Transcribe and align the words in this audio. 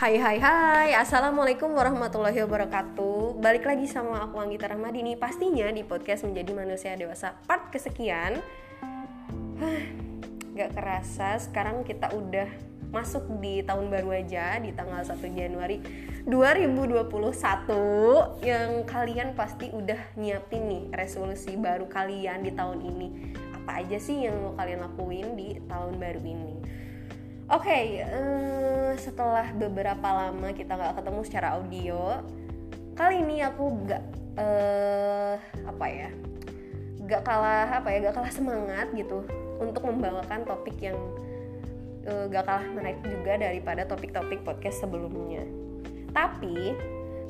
Hai 0.00 0.16
hai 0.16 0.40
hai. 0.40 0.96
Assalamualaikum 0.96 1.76
warahmatullahi 1.76 2.40
wabarakatuh. 2.48 3.36
Balik 3.36 3.68
lagi 3.68 3.84
sama 3.84 4.24
aku 4.24 4.40
Anggita 4.40 4.72
Rahmadini 4.72 5.12
Pastinya 5.12 5.68
di 5.68 5.84
podcast 5.84 6.24
Menjadi 6.24 6.56
Manusia 6.56 6.96
Dewasa 6.96 7.36
Part 7.44 7.68
kesekian. 7.68 8.40
Gak 10.56 10.72
kerasa 10.72 11.36
sekarang 11.36 11.84
kita 11.84 12.16
udah 12.16 12.48
masuk 12.88 13.28
di 13.44 13.60
tahun 13.60 13.92
baru 13.92 14.24
aja 14.24 14.56
di 14.56 14.72
tanggal 14.72 15.04
1 15.04 15.20
Januari 15.36 15.84
2021 16.24 18.40
yang 18.40 18.88
kalian 18.88 19.36
pasti 19.36 19.68
udah 19.68 20.16
nyiapin 20.16 20.64
nih 20.64 20.82
resolusi 20.96 21.60
baru 21.60 21.84
kalian 21.92 22.40
di 22.40 22.56
tahun 22.56 22.88
ini. 22.88 23.36
Apa 23.52 23.84
aja 23.84 24.00
sih 24.00 24.24
yang 24.24 24.56
kalian 24.56 24.80
lakuin 24.80 25.36
di 25.36 25.60
tahun 25.68 26.00
baru 26.00 26.24
ini 26.24 26.79
Oke, 27.50 27.66
okay, 27.66 28.06
uh, 28.06 28.14
eh, 28.14 28.90
setelah 28.94 29.50
beberapa 29.50 30.06
lama 30.06 30.54
kita 30.54 30.70
nggak 30.70 31.02
ketemu 31.02 31.20
secara 31.26 31.58
audio, 31.58 32.22
kali 32.94 33.26
ini 33.26 33.42
aku 33.42 33.74
nggak 33.74 34.02
uh, 34.38 35.34
apa 35.66 35.86
ya, 35.90 36.14
nggak 37.02 37.26
kalah 37.26 37.82
apa 37.82 37.90
ya, 37.90 38.06
nggak 38.06 38.14
kalah 38.22 38.30
semangat 38.30 38.86
gitu 38.94 39.26
untuk 39.58 39.82
membawakan 39.82 40.46
topik 40.46 40.78
yang 40.78 40.94
uh, 42.06 42.30
gak 42.30 42.46
kalah 42.46 42.70
menarik 42.70 43.02
juga 43.02 43.34
daripada 43.34 43.82
topik-topik 43.82 44.46
podcast 44.46 44.86
sebelumnya. 44.86 45.42
Tapi 46.14 46.78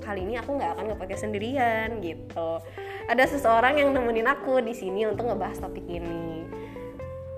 kali 0.05 0.21
ini 0.21 0.37
aku 0.37 0.61
nggak 0.61 0.77
akan 0.77 0.85
nge-podcast 0.93 1.33
sendirian 1.33 1.97
gitu. 2.05 2.61
Ada 3.09 3.25
seseorang 3.25 3.81
yang 3.81 3.97
nemenin 3.97 4.29
aku 4.29 4.61
di 4.61 4.77
sini 4.77 5.09
untuk 5.09 5.33
ngebahas 5.33 5.65
topik 5.65 5.89
ini 5.89 6.60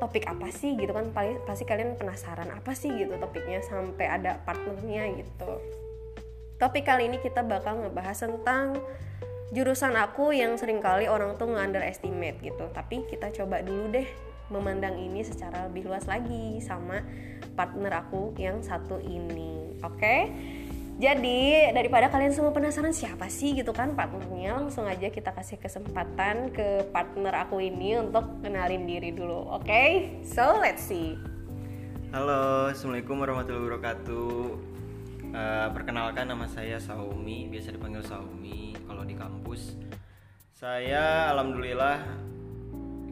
topik 0.02 0.26
apa 0.26 0.50
sih 0.50 0.74
gitu 0.74 0.90
kan? 0.90 1.14
Pasti 1.46 1.62
kalian 1.62 1.94
penasaran 1.94 2.50
apa 2.50 2.74
sih 2.74 2.90
gitu 2.90 3.14
topiknya 3.22 3.62
sampai 3.62 4.10
ada 4.10 4.42
partnernya 4.42 5.14
gitu. 5.22 5.62
Topik 6.58 6.82
kali 6.82 7.06
ini 7.06 7.22
kita 7.22 7.46
bakal 7.46 7.86
ngebahas 7.86 8.18
tentang 8.26 8.82
jurusan 9.54 9.94
aku 9.94 10.34
yang 10.34 10.58
sering 10.58 10.82
kali 10.82 11.06
orang 11.06 11.38
tuh 11.38 11.54
nge-underestimate 11.54 12.42
gitu. 12.42 12.66
Tapi 12.74 13.06
kita 13.06 13.30
coba 13.30 13.62
dulu 13.62 13.94
deh 13.94 14.08
memandang 14.50 14.98
ini 14.98 15.22
secara 15.22 15.70
lebih 15.70 15.86
luas 15.86 16.10
lagi 16.10 16.58
sama 16.58 16.98
partner 17.54 18.02
aku 18.02 18.34
yang 18.42 18.58
satu 18.58 18.98
ini. 18.98 19.78
Oke? 19.86 20.02
okay? 20.02 20.20
Jadi 21.00 21.72
daripada 21.72 22.12
kalian 22.12 22.36
semua 22.36 22.52
penasaran 22.52 22.92
siapa 22.92 23.24
sih 23.32 23.56
gitu 23.56 23.72
kan 23.72 23.96
partnernya, 23.96 24.60
langsung 24.60 24.84
aja 24.84 25.08
kita 25.08 25.32
kasih 25.32 25.56
kesempatan 25.56 26.52
ke 26.52 26.84
partner 26.92 27.48
aku 27.48 27.64
ini 27.64 27.96
untuk 27.96 28.44
kenalin 28.44 28.84
diri 28.84 29.08
dulu, 29.08 29.56
oke? 29.56 29.64
Okay? 29.64 30.20
So 30.20 30.60
let's 30.60 30.84
see. 30.84 31.16
Halo, 32.12 32.68
assalamualaikum 32.68 33.24
warahmatullahi 33.24 33.64
wabarakatuh. 33.72 34.32
Uh, 35.32 35.68
perkenalkan 35.72 36.28
nama 36.28 36.44
saya 36.44 36.76
Saumi, 36.76 37.48
biasa 37.48 37.72
dipanggil 37.72 38.04
Saumi 38.04 38.76
kalau 38.84 39.00
di 39.08 39.16
kampus. 39.16 39.80
Saya 40.52 41.32
alhamdulillah 41.32 42.04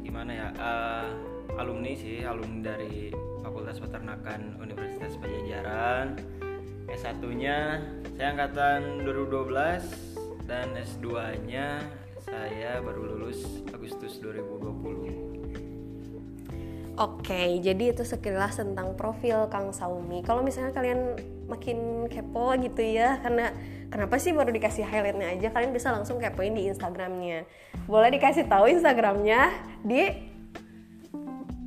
gimana 0.04 0.30
ya 0.36 0.48
uh, 0.60 1.08
alumni 1.56 1.96
sih, 1.96 2.28
alumni 2.28 2.76
dari 2.76 3.08
Fakultas 3.40 3.80
Peternakan 3.80 4.60
Universitas 4.60 5.16
Pajajaran 5.16 6.39
S1-nya 6.90 7.80
saya 8.18 8.36
angkatan 8.36 9.06
2012 9.06 10.10
dan 10.44 10.74
S2-nya 10.74 11.80
saya 12.20 12.82
baru 12.84 13.16
lulus 13.16 13.64
Agustus 13.72 14.20
2020. 14.20 15.30
Oke, 17.00 17.64
jadi 17.64 17.96
itu 17.96 18.04
sekilas 18.04 18.60
tentang 18.60 18.92
profil 18.92 19.48
Kang 19.48 19.72
Saumi. 19.72 20.20
Kalau 20.20 20.44
misalnya 20.44 20.76
kalian 20.76 21.16
makin 21.48 22.04
kepo 22.12 22.52
gitu 22.60 22.84
ya, 22.84 23.16
karena 23.24 23.56
kenapa 23.88 24.20
sih 24.20 24.36
baru 24.36 24.52
dikasih 24.52 24.84
highlightnya 24.84 25.32
aja, 25.32 25.48
kalian 25.48 25.72
bisa 25.72 25.96
langsung 25.96 26.20
kepoin 26.20 26.52
di 26.52 26.68
Instagramnya. 26.68 27.48
Boleh 27.88 28.12
dikasih 28.12 28.44
tahu 28.52 28.68
Instagramnya 28.68 29.48
di 29.80 30.12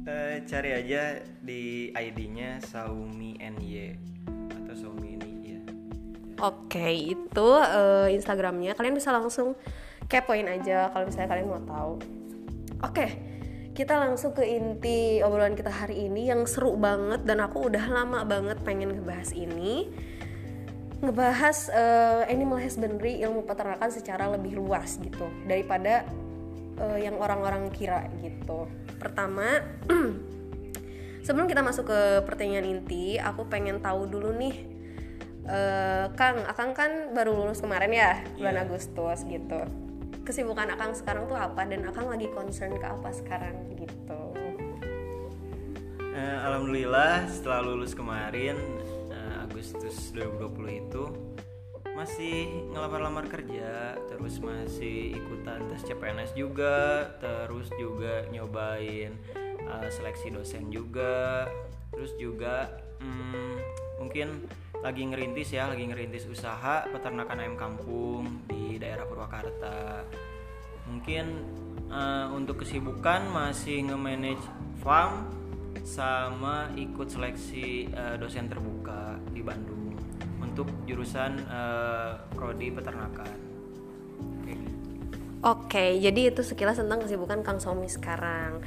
uh, 0.05 0.37
cari 0.45 0.69
aja 0.69 1.17
di 1.41 1.89
ID-nya 1.89 2.61
Saumi 2.61 3.33
NY 3.41 3.97
atau 4.61 4.75
Saumi 4.77 5.12
Oke, 6.41 7.13
itu 7.13 7.47
uh, 7.53 8.09
Instagramnya. 8.09 8.73
Kalian 8.73 8.97
bisa 8.97 9.13
langsung 9.13 9.53
kepoin 10.09 10.49
aja 10.49 10.89
kalau 10.89 11.05
misalnya 11.05 11.29
kalian 11.29 11.47
mau 11.47 11.61
tahu. 11.61 11.93
Oke, 12.83 13.07
kita 13.77 13.97
langsung 14.01 14.33
ke 14.33 14.43
inti 14.43 15.21
obrolan 15.21 15.53
kita 15.53 15.69
hari 15.69 16.09
ini 16.09 16.29
yang 16.29 16.45
seru 16.49 16.73
banget 16.77 17.25
dan 17.25 17.41
aku 17.41 17.69
udah 17.69 17.85
lama 17.89 18.25
banget 18.25 18.57
pengen 18.65 18.97
ngebahas 18.97 19.29
ini. 19.37 19.93
Ngebahas 21.03 21.69
uh, 21.69 22.23
animal 22.31 22.63
husbandry 22.63 23.21
ilmu 23.21 23.43
peternakan 23.45 23.91
secara 23.91 24.31
lebih 24.33 24.55
luas 24.57 24.97
gitu 25.03 25.27
daripada 25.45 26.07
uh, 26.81 26.97
yang 26.97 27.19
orang-orang 27.19 27.69
kira 27.69 28.07
gitu. 28.23 28.65
Pertama, 28.97 29.61
sebelum 31.25 31.45
kita 31.45 31.59
masuk 31.59 31.91
ke 31.91 31.99
pertanyaan 32.25 32.67
inti, 32.67 33.19
aku 33.19 33.45
pengen 33.51 33.83
tahu 33.83 34.07
dulu 34.07 34.31
nih 34.31 34.72
uh, 35.47 36.05
Kang, 36.15 36.43
Akang 36.47 36.71
kan 36.75 37.11
baru 37.11 37.35
lulus 37.35 37.59
kemarin 37.59 37.91
ya 37.91 38.11
bulan 38.35 38.55
yeah. 38.59 38.65
Agustus 38.65 39.19
gitu. 39.27 39.61
Kesibukan 40.23 40.71
Akang 40.71 40.95
sekarang 40.95 41.27
tuh 41.27 41.35
apa 41.35 41.67
dan 41.67 41.83
Akang 41.83 42.07
lagi 42.07 42.31
concern 42.31 42.75
ke 42.79 42.87
apa 42.87 43.09
sekarang 43.11 43.75
gitu? 43.75 44.21
Uh, 46.13 46.37
Alhamdulillah 46.45 47.25
setelah 47.27 47.65
lulus 47.65 47.97
kemarin 47.97 48.55
uh, 49.11 49.43
Agustus 49.49 50.13
2020 50.15 50.83
itu 50.87 51.03
masih 51.93 52.49
ngelamar-lamar 52.73 53.29
kerja, 53.29 53.93
terus 54.09 54.41
masih 54.41 55.13
ikutan 55.13 55.61
tes 55.69 55.85
CPNS 55.85 56.33
juga, 56.33 57.05
terus 57.21 57.69
juga 57.77 58.25
nyobain 58.33 59.13
uh, 59.69 59.85
seleksi 59.93 60.33
dosen 60.33 60.73
juga, 60.73 61.45
terus 61.93 62.17
juga 62.17 62.81
hmm, 62.97 63.55
mungkin 64.01 64.41
lagi 64.83 65.07
ngerintis 65.07 65.55
ya 65.55 65.71
lagi 65.71 65.87
ngerintis 65.87 66.27
usaha 66.27 66.83
peternakan 66.91 67.39
ayam 67.39 67.55
kampung 67.55 68.43
di 68.51 68.75
daerah 68.75 69.07
Purwakarta 69.07 70.03
mungkin 70.91 71.39
uh, 71.87 72.27
untuk 72.35 72.67
kesibukan 72.67 73.31
masih 73.31 73.87
nge-manage 73.87 74.43
farm 74.83 75.31
sama 75.87 76.67
ikut 76.75 77.07
seleksi 77.07 77.87
uh, 77.95 78.19
dosen 78.19 78.51
terbuka 78.51 79.15
di 79.31 79.39
Bandung 79.39 79.95
untuk 80.43 80.67
jurusan 80.83 81.39
uh, 81.47 82.19
prodi 82.35 82.67
peternakan. 82.67 83.39
Gitu. 84.43 84.67
Oke, 85.47 85.95
jadi 85.97 86.29
itu 86.29 86.43
sekilas 86.43 86.75
tentang 86.77 87.07
kesibukan 87.07 87.39
Kang 87.39 87.63
Somi 87.63 87.87
sekarang. 87.87 88.59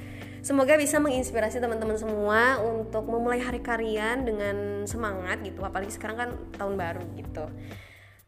Semoga 0.47 0.79
bisa 0.79 1.03
menginspirasi 1.03 1.59
teman-teman 1.59 1.99
semua 1.99 2.63
untuk 2.63 3.11
memulai 3.11 3.43
hari 3.43 3.59
kalian 3.59 4.23
dengan 4.23 4.87
semangat 4.87 5.43
gitu, 5.43 5.59
apalagi 5.67 5.91
sekarang 5.91 6.17
kan 6.23 6.31
tahun 6.55 6.79
baru 6.79 7.03
gitu. 7.19 7.51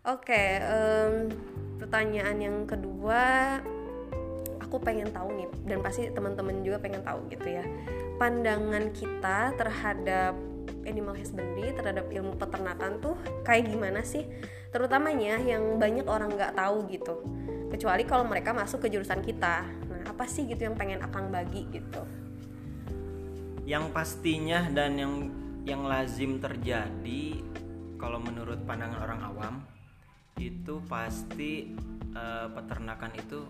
Oke, 0.02 0.58
um, 0.66 1.30
pertanyaan 1.78 2.34
yang 2.42 2.66
kedua, 2.66 3.62
aku 4.58 4.82
pengen 4.82 5.14
tahu 5.14 5.30
nih, 5.30 5.46
dan 5.62 5.78
pasti 5.78 6.10
teman-teman 6.10 6.58
juga 6.66 6.82
pengen 6.82 7.06
tahu 7.06 7.22
gitu 7.30 7.54
ya, 7.54 7.62
pandangan 8.18 8.90
kita 8.90 9.54
terhadap 9.54 10.34
animal 10.90 11.14
husbandry, 11.14 11.70
terhadap 11.70 12.10
ilmu 12.10 12.34
peternakan 12.34 12.98
tuh 12.98 13.14
kayak 13.46 13.70
gimana 13.70 14.02
sih? 14.02 14.26
Terutamanya 14.74 15.38
yang 15.38 15.78
banyak 15.78 16.10
orang 16.10 16.34
nggak 16.34 16.58
tahu 16.58 16.82
gitu, 16.90 17.22
kecuali 17.70 18.02
kalau 18.02 18.26
mereka 18.26 18.50
masuk 18.50 18.82
ke 18.82 18.90
jurusan 18.90 19.22
kita 19.22 19.77
apa 20.18 20.26
sih 20.26 20.50
gitu 20.50 20.66
yang 20.66 20.74
pengen 20.74 20.98
akang 20.98 21.30
bagi 21.30 21.62
gitu? 21.70 22.02
Yang 23.62 23.94
pastinya 23.94 24.66
dan 24.66 24.98
yang 24.98 25.14
yang 25.62 25.86
lazim 25.86 26.42
terjadi 26.42 27.38
kalau 28.02 28.18
menurut 28.18 28.58
pandangan 28.66 28.98
orang 28.98 29.20
awam 29.22 29.54
itu 30.42 30.82
pasti 30.90 31.70
uh, 32.18 32.50
peternakan 32.50 33.14
itu 33.14 33.46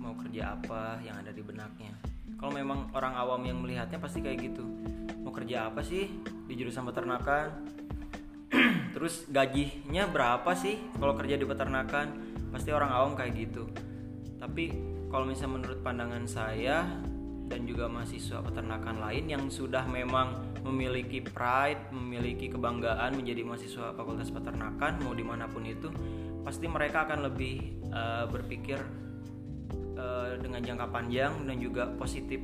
mau 0.00 0.16
kerja 0.16 0.56
apa 0.56 0.96
yang 1.04 1.20
ada 1.20 1.28
di 1.28 1.44
benaknya. 1.44 1.92
Kalau 2.40 2.56
memang 2.56 2.88
orang 2.96 3.12
awam 3.12 3.44
yang 3.44 3.60
melihatnya 3.60 4.00
pasti 4.00 4.24
kayak 4.24 4.48
gitu. 4.48 4.64
Mau 5.28 5.28
kerja 5.36 5.68
apa 5.68 5.84
sih 5.84 6.08
di 6.24 6.56
jurusan 6.56 6.88
peternakan? 6.88 7.68
Terus 8.96 9.28
gajinya 9.28 10.08
berapa 10.08 10.56
sih 10.56 10.80
kalau 10.96 11.12
kerja 11.20 11.36
di 11.36 11.44
peternakan? 11.44 12.16
Pasti 12.48 12.72
orang 12.72 12.88
awam 12.88 13.12
kayak 13.12 13.36
gitu. 13.36 13.68
Tapi 14.40 14.95
kalau 15.10 15.24
misalnya 15.28 15.62
menurut 15.62 15.80
pandangan 15.82 16.24
saya 16.26 16.86
dan 17.46 17.62
juga 17.62 17.86
mahasiswa 17.86 18.42
peternakan 18.42 18.98
lain 19.06 19.24
yang 19.30 19.44
sudah 19.46 19.86
memang 19.86 20.58
memiliki 20.66 21.22
pride, 21.22 21.94
memiliki 21.94 22.50
kebanggaan 22.50 23.14
menjadi 23.14 23.46
mahasiswa 23.46 23.94
fakultas 23.94 24.34
peternakan 24.34 24.98
mau 25.06 25.14
di 25.14 25.22
mana 25.22 25.46
pun 25.46 25.62
itu, 25.62 25.86
pasti 26.42 26.66
mereka 26.66 27.06
akan 27.06 27.30
lebih 27.30 27.86
uh, 27.94 28.26
berpikir 28.26 28.82
uh, 29.94 30.34
dengan 30.42 30.58
jangka 30.66 30.86
panjang 30.90 31.32
dan 31.46 31.56
juga 31.62 31.86
positif 31.94 32.42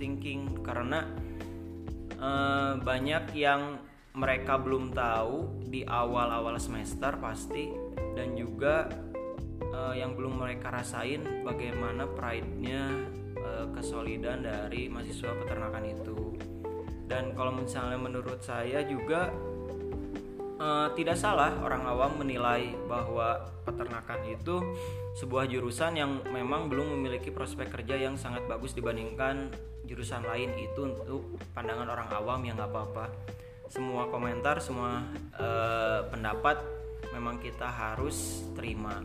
thinking. 0.00 0.64
Karena 0.64 1.04
uh, 2.16 2.80
banyak 2.80 3.36
yang 3.36 3.84
mereka 4.16 4.56
belum 4.56 4.96
tahu 4.96 5.68
di 5.68 5.84
awal-awal 5.84 6.56
semester 6.56 7.20
pasti 7.20 7.68
dan 8.16 8.32
juga 8.34 8.88
uh, 9.72 9.94
yang 9.94 10.14
belum 10.16 10.40
mereka 10.40 10.72
rasain 10.72 11.44
bagaimana 11.44 12.08
pride-nya 12.08 13.08
uh, 13.40 13.66
kesolidan 13.72 14.44
dari 14.44 14.88
mahasiswa 14.88 15.32
peternakan 15.34 15.84
itu. 15.88 16.36
Dan 17.08 17.32
kalau 17.32 17.56
misalnya 17.56 17.96
menurut 17.96 18.44
saya 18.44 18.84
juga 18.84 19.32
uh, 20.60 20.92
tidak 20.92 21.16
salah 21.16 21.56
orang 21.64 21.88
awam 21.88 22.20
menilai 22.20 22.76
bahwa 22.84 23.48
peternakan 23.64 24.20
itu 24.28 24.60
sebuah 25.16 25.48
jurusan 25.48 25.96
yang 25.96 26.20
memang 26.28 26.68
belum 26.68 26.94
memiliki 26.98 27.32
prospek 27.32 27.72
kerja 27.72 27.96
yang 27.96 28.20
sangat 28.20 28.44
bagus 28.44 28.76
dibandingkan 28.76 29.48
jurusan 29.88 30.22
lain. 30.28 30.52
Itu 30.60 30.84
untuk 30.84 31.40
pandangan 31.56 31.88
orang 31.88 32.08
awam 32.12 32.40
yang 32.44 32.60
nggak 32.60 32.70
apa-apa. 32.70 33.06
Semua 33.72 34.08
komentar 34.08 34.60
semua 34.60 35.04
uh, 35.36 36.00
pendapat 36.08 36.60
memang 37.12 37.40
kita 37.40 37.68
harus 37.68 38.44
terima 38.56 39.00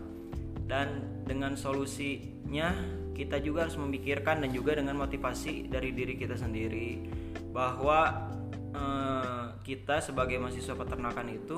dan 0.68 1.04
dengan 1.28 1.54
solusinya 1.60 2.72
kita 3.14 3.38
juga 3.40 3.70
harus 3.70 3.78
memikirkan 3.78 4.42
dan 4.42 4.50
juga 4.50 4.74
dengan 4.74 4.98
motivasi 4.98 5.70
dari 5.70 5.94
diri 5.94 6.18
kita 6.18 6.34
sendiri 6.34 7.06
bahwa 7.54 8.32
uh, 8.74 9.62
kita 9.62 10.02
sebagai 10.02 10.42
mahasiswa 10.42 10.74
peternakan 10.74 11.28
itu 11.30 11.58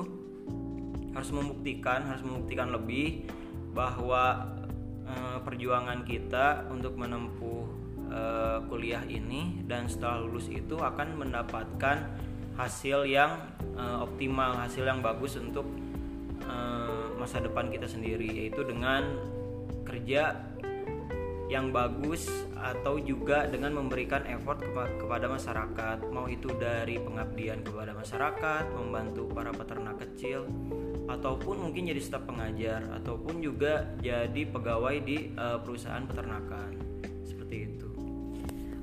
harus 1.16 1.32
membuktikan 1.32 2.04
harus 2.04 2.20
membuktikan 2.20 2.68
lebih 2.68 3.24
bahwa 3.72 4.52
uh, 5.08 5.38
perjuangan 5.40 6.04
kita 6.04 6.68
untuk 6.68 6.92
menempuh 7.00 7.64
uh, 8.12 8.58
kuliah 8.68 9.02
ini 9.08 9.64
dan 9.64 9.88
setelah 9.88 10.24
lulus 10.24 10.52
itu 10.52 10.76
akan 10.76 11.16
mendapatkan 11.16 12.04
hasil 12.56 13.04
yang 13.04 13.52
uh, 13.76 14.04
optimal, 14.04 14.56
hasil 14.56 14.88
yang 14.88 15.04
bagus 15.04 15.36
untuk 15.36 15.68
uh, 16.48 17.05
masa 17.26 17.42
depan 17.42 17.74
kita 17.74 17.90
sendiri, 17.90 18.30
yaitu 18.30 18.62
dengan 18.62 19.02
kerja 19.82 20.38
yang 21.50 21.74
bagus 21.74 22.30
atau 22.54 23.02
juga 23.02 23.50
dengan 23.50 23.82
memberikan 23.82 24.22
effort 24.30 24.62
kepa 24.62 24.94
kepada 24.94 25.26
masyarakat, 25.26 26.06
mau 26.14 26.30
itu 26.30 26.54
dari 26.54 27.02
pengabdian 27.02 27.66
kepada 27.66 27.98
masyarakat, 27.98 28.70
membantu 28.78 29.26
para 29.34 29.50
peternak 29.50 29.98
kecil, 30.06 30.46
ataupun 31.10 31.66
mungkin 31.66 31.90
jadi 31.90 31.98
staf 31.98 32.30
pengajar, 32.30 32.86
ataupun 33.02 33.42
juga 33.42 33.90
jadi 33.98 34.46
pegawai 34.46 34.96
di 35.02 35.34
uh, 35.34 35.58
perusahaan 35.58 36.06
peternakan, 36.06 36.78
seperti 37.26 37.56
itu. 37.74 37.90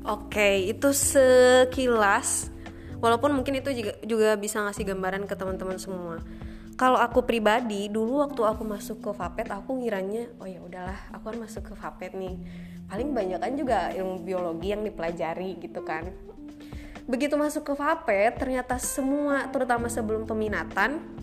Oke, 0.04 0.68
itu 0.68 0.92
sekilas. 0.92 2.52
Walaupun 3.00 3.40
mungkin 3.40 3.60
itu 3.60 3.72
juga, 3.72 3.94
juga 4.04 4.30
bisa 4.36 4.64
ngasih 4.64 4.84
gambaran 4.84 5.28
ke 5.32 5.36
teman-teman 5.36 5.80
semua 5.80 6.20
kalau 6.74 6.98
aku 6.98 7.22
pribadi 7.22 7.86
dulu 7.88 8.26
waktu 8.26 8.42
aku 8.42 8.64
masuk 8.66 8.98
ke 9.06 9.12
Vapet 9.14 9.48
aku 9.54 9.78
ngiranya 9.78 10.26
oh 10.42 10.50
ya 10.50 10.58
udahlah 10.58 10.98
aku 11.14 11.34
kan 11.34 11.38
masuk 11.38 11.64
ke 11.70 11.74
Vapet 11.78 12.12
nih. 12.18 12.36
Paling 12.90 13.10
banyak 13.14 13.40
kan 13.40 13.54
juga 13.56 13.90
ilmu 13.94 14.26
biologi 14.26 14.74
yang 14.74 14.82
dipelajari 14.82 15.62
gitu 15.62 15.82
kan. 15.86 16.10
Begitu 17.06 17.38
masuk 17.38 17.68
ke 17.70 17.74
Vapet 17.78 18.42
ternyata 18.42 18.82
semua 18.82 19.48
terutama 19.54 19.86
sebelum 19.92 20.26
peminatan 20.26 21.14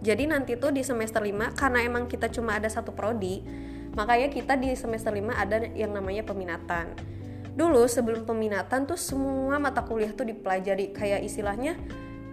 jadi 0.00 0.24
nanti 0.24 0.56
tuh 0.56 0.72
di 0.72 0.80
semester 0.80 1.20
5 1.20 1.60
karena 1.60 1.84
emang 1.84 2.08
kita 2.08 2.32
cuma 2.32 2.56
ada 2.56 2.68
satu 2.72 2.96
prodi 2.96 3.44
makanya 3.92 4.32
kita 4.32 4.56
di 4.56 4.72
semester 4.72 5.12
5 5.12 5.28
ada 5.36 5.60
yang 5.76 5.92
namanya 5.92 6.24
peminatan. 6.24 6.96
Dulu 7.52 7.84
sebelum 7.84 8.24
peminatan 8.24 8.88
tuh 8.88 8.96
semua 8.96 9.60
mata 9.60 9.84
kuliah 9.84 10.16
tuh 10.16 10.24
dipelajari 10.24 10.96
kayak 10.96 11.20
istilahnya 11.20 11.76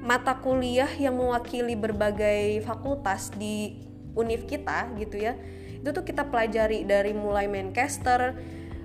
mata 0.08 0.40
kuliah 0.40 0.88
yang 0.96 1.20
mewakili 1.20 1.76
berbagai 1.76 2.64
fakultas 2.64 3.28
di 3.36 3.76
univ 4.16 4.48
kita 4.48 4.88
gitu 4.96 5.20
ya 5.20 5.36
itu 5.84 5.90
tuh 5.92 6.08
kita 6.08 6.24
pelajari 6.32 6.88
dari 6.88 7.12
mulai 7.12 7.52
Manchester 7.52 8.40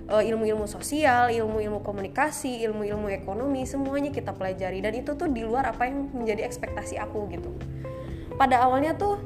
eh, 0.07 0.23
ilmu-ilmu 0.29 0.67
sosial, 0.69 1.31
ilmu-ilmu 1.31 1.81
komunikasi, 1.81 2.63
ilmu-ilmu 2.69 3.09
ekonomi, 3.09 3.65
semuanya 3.65 4.11
kita 4.13 4.35
pelajari 4.35 4.83
dan 4.83 4.93
itu 4.93 5.15
tuh 5.15 5.31
di 5.31 5.41
luar 5.41 5.67
apa 5.73 5.89
yang 5.89 6.11
menjadi 6.13 6.45
ekspektasi 6.45 6.99
aku 7.01 7.27
gitu. 7.33 7.49
Pada 8.35 8.61
awalnya 8.61 8.93
tuh 8.93 9.19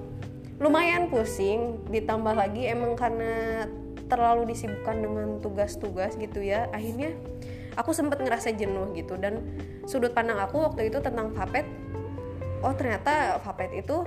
lumayan 0.58 1.12
pusing, 1.12 1.86
ditambah 1.92 2.34
lagi 2.34 2.66
emang 2.72 2.98
karena 2.98 3.68
terlalu 4.08 4.56
disibukkan 4.56 4.96
dengan 5.04 5.28
tugas-tugas 5.44 6.16
gitu 6.16 6.40
ya 6.40 6.72
akhirnya 6.72 7.14
aku 7.78 7.94
sempat 7.94 8.24
ngerasa 8.24 8.56
jenuh 8.56 8.96
gitu 8.96 9.20
dan 9.20 9.44
sudut 9.86 10.16
pandang 10.16 10.40
aku 10.40 10.64
waktu 10.64 10.90
itu 10.90 10.98
tentang 11.04 11.36
Vapet 11.36 11.68
oh 12.68 12.76
ternyata 12.76 13.40
Vapet 13.40 13.72
itu 13.80 14.04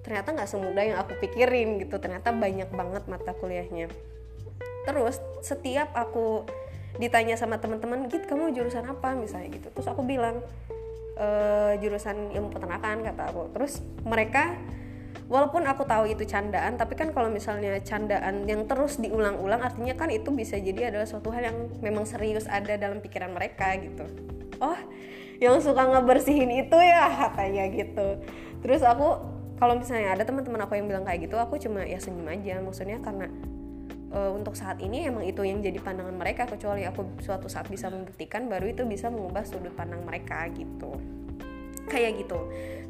ternyata 0.00 0.32
nggak 0.32 0.48
semudah 0.48 0.84
yang 0.84 0.98
aku 0.98 1.12
pikirin 1.20 1.76
gitu. 1.84 2.00
Ternyata 2.00 2.32
banyak 2.32 2.72
banget 2.72 3.04
mata 3.04 3.36
kuliahnya. 3.36 3.92
Terus 4.88 5.20
setiap 5.44 5.92
aku 5.92 6.48
ditanya 6.96 7.36
sama 7.36 7.60
teman-teman 7.60 8.08
gitu 8.10 8.24
kamu 8.26 8.56
jurusan 8.56 8.88
apa? 8.88 9.12
misalnya 9.12 9.52
gitu. 9.52 9.68
Terus 9.76 9.88
aku 9.92 10.02
bilang 10.08 10.40
e, 11.20 11.28
jurusan 11.84 12.32
ilmu 12.32 12.48
peternakan 12.48 13.04
kata 13.04 13.22
aku. 13.28 13.52
Terus 13.52 13.84
mereka 14.08 14.56
walaupun 15.28 15.68
aku 15.68 15.84
tahu 15.84 16.10
itu 16.10 16.24
candaan 16.26 16.80
tapi 16.80 16.96
kan 16.96 17.12
kalau 17.12 17.28
misalnya 17.30 17.76
candaan 17.84 18.48
yang 18.48 18.66
terus 18.66 18.98
diulang-ulang 18.98 19.62
artinya 19.62 19.94
kan 19.94 20.10
itu 20.10 20.32
bisa 20.34 20.58
jadi 20.58 20.90
adalah 20.90 21.06
suatu 21.06 21.30
hal 21.30 21.44
yang 21.50 21.58
memang 21.82 22.08
serius 22.08 22.48
ada 22.48 22.74
dalam 22.80 23.04
pikiran 23.04 23.36
mereka 23.36 23.76
gitu. 23.78 24.08
Oh 24.64 24.80
yang 25.40 25.56
suka 25.58 25.88
ngebersihin 25.88 26.52
itu 26.52 26.76
ya 26.76 27.08
katanya 27.16 27.64
gitu. 27.72 28.20
Terus 28.60 28.84
aku 28.84 29.16
kalau 29.56 29.76
misalnya 29.76 30.12
ada 30.12 30.24
teman-teman 30.24 30.64
aku 30.64 30.76
yang 30.76 30.86
bilang 30.88 31.04
kayak 31.04 31.28
gitu 31.28 31.36
aku 31.40 31.56
cuma 31.56 31.82
ya 31.82 31.96
senyum 31.96 32.28
aja. 32.28 32.60
Maksudnya 32.60 33.00
karena 33.00 33.32
uh, 34.12 34.30
untuk 34.36 34.52
saat 34.52 34.78
ini 34.84 35.08
emang 35.08 35.24
itu 35.24 35.40
yang 35.40 35.64
jadi 35.64 35.80
pandangan 35.80 36.12
mereka 36.12 36.44
kecuali 36.44 36.84
aku 36.84 37.24
suatu 37.24 37.48
saat 37.48 37.66
bisa 37.72 37.88
membuktikan 37.88 38.52
baru 38.52 38.68
itu 38.68 38.84
bisa 38.84 39.08
mengubah 39.08 39.48
sudut 39.48 39.72
pandang 39.72 40.04
mereka 40.04 40.44
gitu. 40.52 40.92
Kayak 41.88 42.22
gitu 42.22 42.38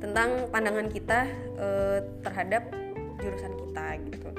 tentang 0.03 0.51
pandangan 0.51 0.91
kita 0.91 1.31
uh, 1.57 1.99
terhadap 2.27 2.69
jurusan 3.23 3.55
kita 3.55 3.87
gitu. 4.11 4.31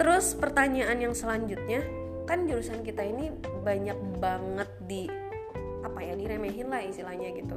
Terus 0.00 0.32
pertanyaan 0.36 0.98
yang 1.00 1.12
selanjutnya 1.12 1.84
kan 2.26 2.48
jurusan 2.48 2.82
kita 2.82 3.06
ini 3.06 3.30
banyak 3.62 3.96
banget 4.18 4.70
di 4.82 5.06
apa 5.86 6.02
ya 6.02 6.18
diremehin 6.18 6.66
lah 6.66 6.82
istilahnya 6.82 7.30
gitu. 7.38 7.56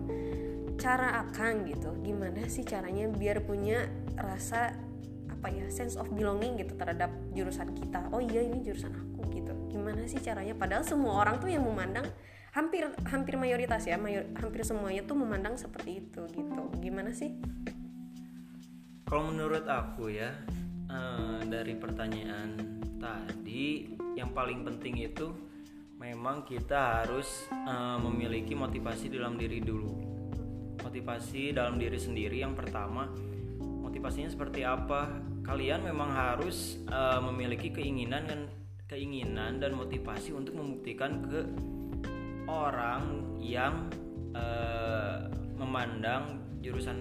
Cara 0.79 1.25
akang 1.25 1.67
gitu 1.67 1.91
gimana 2.05 2.47
sih 2.47 2.63
caranya 2.63 3.09
biar 3.11 3.43
punya 3.43 3.89
rasa 4.15 4.71
apa 5.27 5.47
ya 5.51 5.67
sense 5.71 5.95
of 5.95 6.07
belonging 6.11 6.59
gitu 6.59 6.75
terhadap 6.77 7.11
jurusan 7.35 7.73
kita? 7.75 8.07
Oh 8.13 8.21
iya 8.21 8.45
ini 8.45 8.63
jurusan 8.63 8.93
aku 8.93 9.27
gitu. 9.33 9.53
Gimana 9.71 10.05
sih 10.07 10.19
caranya? 10.21 10.55
Padahal 10.55 10.83
semua 10.87 11.19
orang 11.19 11.41
tuh 11.41 11.51
yang 11.51 11.65
memandang 11.65 12.07
hampir 12.53 12.89
hampir 13.07 13.37
mayoritas 13.37 13.85
ya 13.85 13.95
mayor, 13.95 14.25
hampir 14.35 14.65
semuanya 14.65 15.05
tuh 15.05 15.17
memandang 15.17 15.55
seperti 15.59 16.05
itu 16.05 16.21
gitu. 16.31 16.63
Gimana 16.79 17.11
sih? 17.11 17.35
Kalau 19.09 19.33
menurut 19.33 19.65
aku 19.65 20.13
ya 20.13 20.29
uh, 20.91 21.41
dari 21.47 21.73
pertanyaan 21.73 22.79
tadi 22.99 23.95
yang 24.13 24.35
paling 24.35 24.67
penting 24.67 24.99
itu 24.99 25.48
memang 25.99 26.47
kita 26.47 27.03
harus 27.03 27.51
uh, 27.51 27.99
memiliki 27.99 28.55
motivasi 28.55 29.11
dalam 29.11 29.35
diri 29.35 29.59
dulu. 29.59 29.91
Motivasi 30.79 31.51
dalam 31.51 31.75
diri 31.75 31.99
sendiri 31.99 32.39
yang 32.39 32.55
pertama 32.55 33.11
motivasinya 33.59 34.31
seperti 34.31 34.63
apa? 34.63 35.11
Kalian 35.43 35.83
memang 35.83 36.07
harus 36.13 36.79
uh, 36.87 37.19
memiliki 37.19 37.73
keinginan 37.75 38.23
dan 38.23 38.39
keinginan 38.87 39.59
dan 39.59 39.75
motivasi 39.75 40.31
untuk 40.31 40.55
membuktikan 40.55 41.19
ke 41.25 41.43
orang 42.47 43.35
yang 43.43 43.91
uh, 44.31 45.27
memandang 45.59 46.39
jurusan 46.63 46.95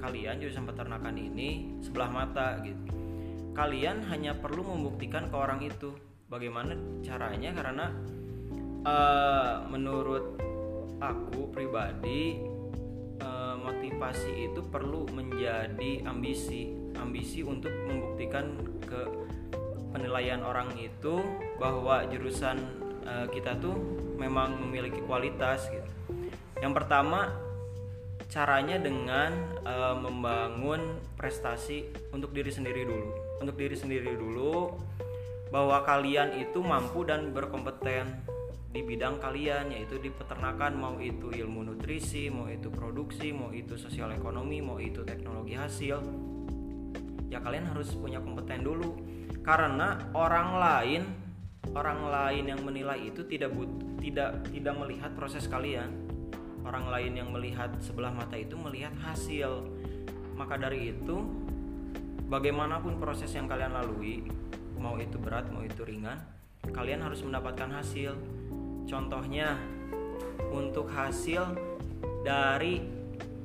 kalian 0.00 0.40
jurusan 0.40 0.64
peternakan 0.64 1.12
ini 1.20 1.76
sebelah 1.84 2.08
mata 2.08 2.56
gitu. 2.64 2.88
Kalian 3.52 4.00
hanya 4.08 4.32
perlu 4.32 4.64
membuktikan 4.64 5.28
ke 5.28 5.36
orang 5.36 5.60
itu. 5.60 5.92
Bagaimana 6.30 6.78
caranya? 7.02 7.50
Karena 7.50 7.90
uh, 8.84 9.64
menurut 9.68 10.36
aku 11.00 11.48
pribadi 11.52 12.40
uh, 13.24 13.56
motivasi 13.56 14.52
itu 14.52 14.60
perlu 14.68 15.08
menjadi 15.12 16.04
ambisi 16.04 16.76
ambisi 17.00 17.40
untuk 17.40 17.72
membuktikan 17.88 18.60
ke 18.84 19.00
penilaian 19.90 20.44
orang 20.44 20.70
itu 20.76 21.24
bahwa 21.56 22.04
jurusan 22.06 22.60
uh, 23.08 23.26
kita 23.32 23.56
tuh 23.58 23.74
memang 24.20 24.60
memiliki 24.60 25.00
kualitas 25.08 25.66
gitu. 25.72 25.90
Yang 26.60 26.72
pertama 26.76 27.32
caranya 28.30 28.78
dengan 28.78 29.32
uh, 29.66 29.96
membangun 29.98 31.00
prestasi 31.18 31.90
untuk 32.14 32.30
diri 32.30 32.52
sendiri 32.52 32.86
dulu. 32.86 33.10
Untuk 33.42 33.56
diri 33.58 33.74
sendiri 33.74 34.14
dulu 34.14 34.76
bahwa 35.50 35.82
kalian 35.82 36.38
itu 36.38 36.62
mampu 36.62 37.02
dan 37.02 37.34
berkompeten 37.34 38.06
di 38.70 38.86
bidang 38.86 39.18
kalian 39.18 39.74
yaitu 39.74 39.98
di 39.98 40.14
peternakan 40.14 40.78
mau 40.78 40.94
itu 41.02 41.34
ilmu 41.34 41.74
nutrisi 41.74 42.30
mau 42.30 42.46
itu 42.46 42.70
produksi 42.70 43.34
mau 43.34 43.50
itu 43.50 43.74
sosial 43.74 44.14
ekonomi 44.14 44.62
mau 44.62 44.78
itu 44.78 45.02
teknologi 45.02 45.58
hasil. 45.58 45.98
Ya 47.26 47.42
kalian 47.42 47.66
harus 47.66 47.90
punya 47.98 48.22
kompeten 48.22 48.62
dulu. 48.62 48.94
Karena 49.42 50.14
orang 50.14 50.48
lain 50.54 51.02
orang 51.74 52.06
lain 52.06 52.44
yang 52.50 52.60
menilai 52.62 53.10
itu 53.10 53.26
tidak 53.26 53.50
but, 53.54 53.70
tidak 53.98 54.46
tidak 54.54 54.74
melihat 54.78 55.10
proses 55.18 55.50
kalian. 55.50 55.90
Orang 56.62 56.86
lain 56.86 57.18
yang 57.18 57.34
melihat 57.34 57.74
sebelah 57.82 58.14
mata 58.14 58.38
itu 58.38 58.54
melihat 58.54 58.94
hasil. 59.02 59.66
Maka 60.38 60.54
dari 60.54 60.94
itu 60.94 61.26
bagaimanapun 62.30 63.02
proses 63.02 63.34
yang 63.34 63.50
kalian 63.50 63.74
lalui 63.74 64.22
mau 64.78 64.94
itu 64.94 65.18
berat 65.18 65.50
mau 65.50 65.60
itu 65.60 65.82
ringan 65.84 66.16
kalian 66.72 67.02
harus 67.04 67.20
mendapatkan 67.26 67.68
hasil 67.68 68.16
contohnya 68.90 69.54
untuk 70.50 70.90
hasil 70.90 71.54
dari 72.26 72.82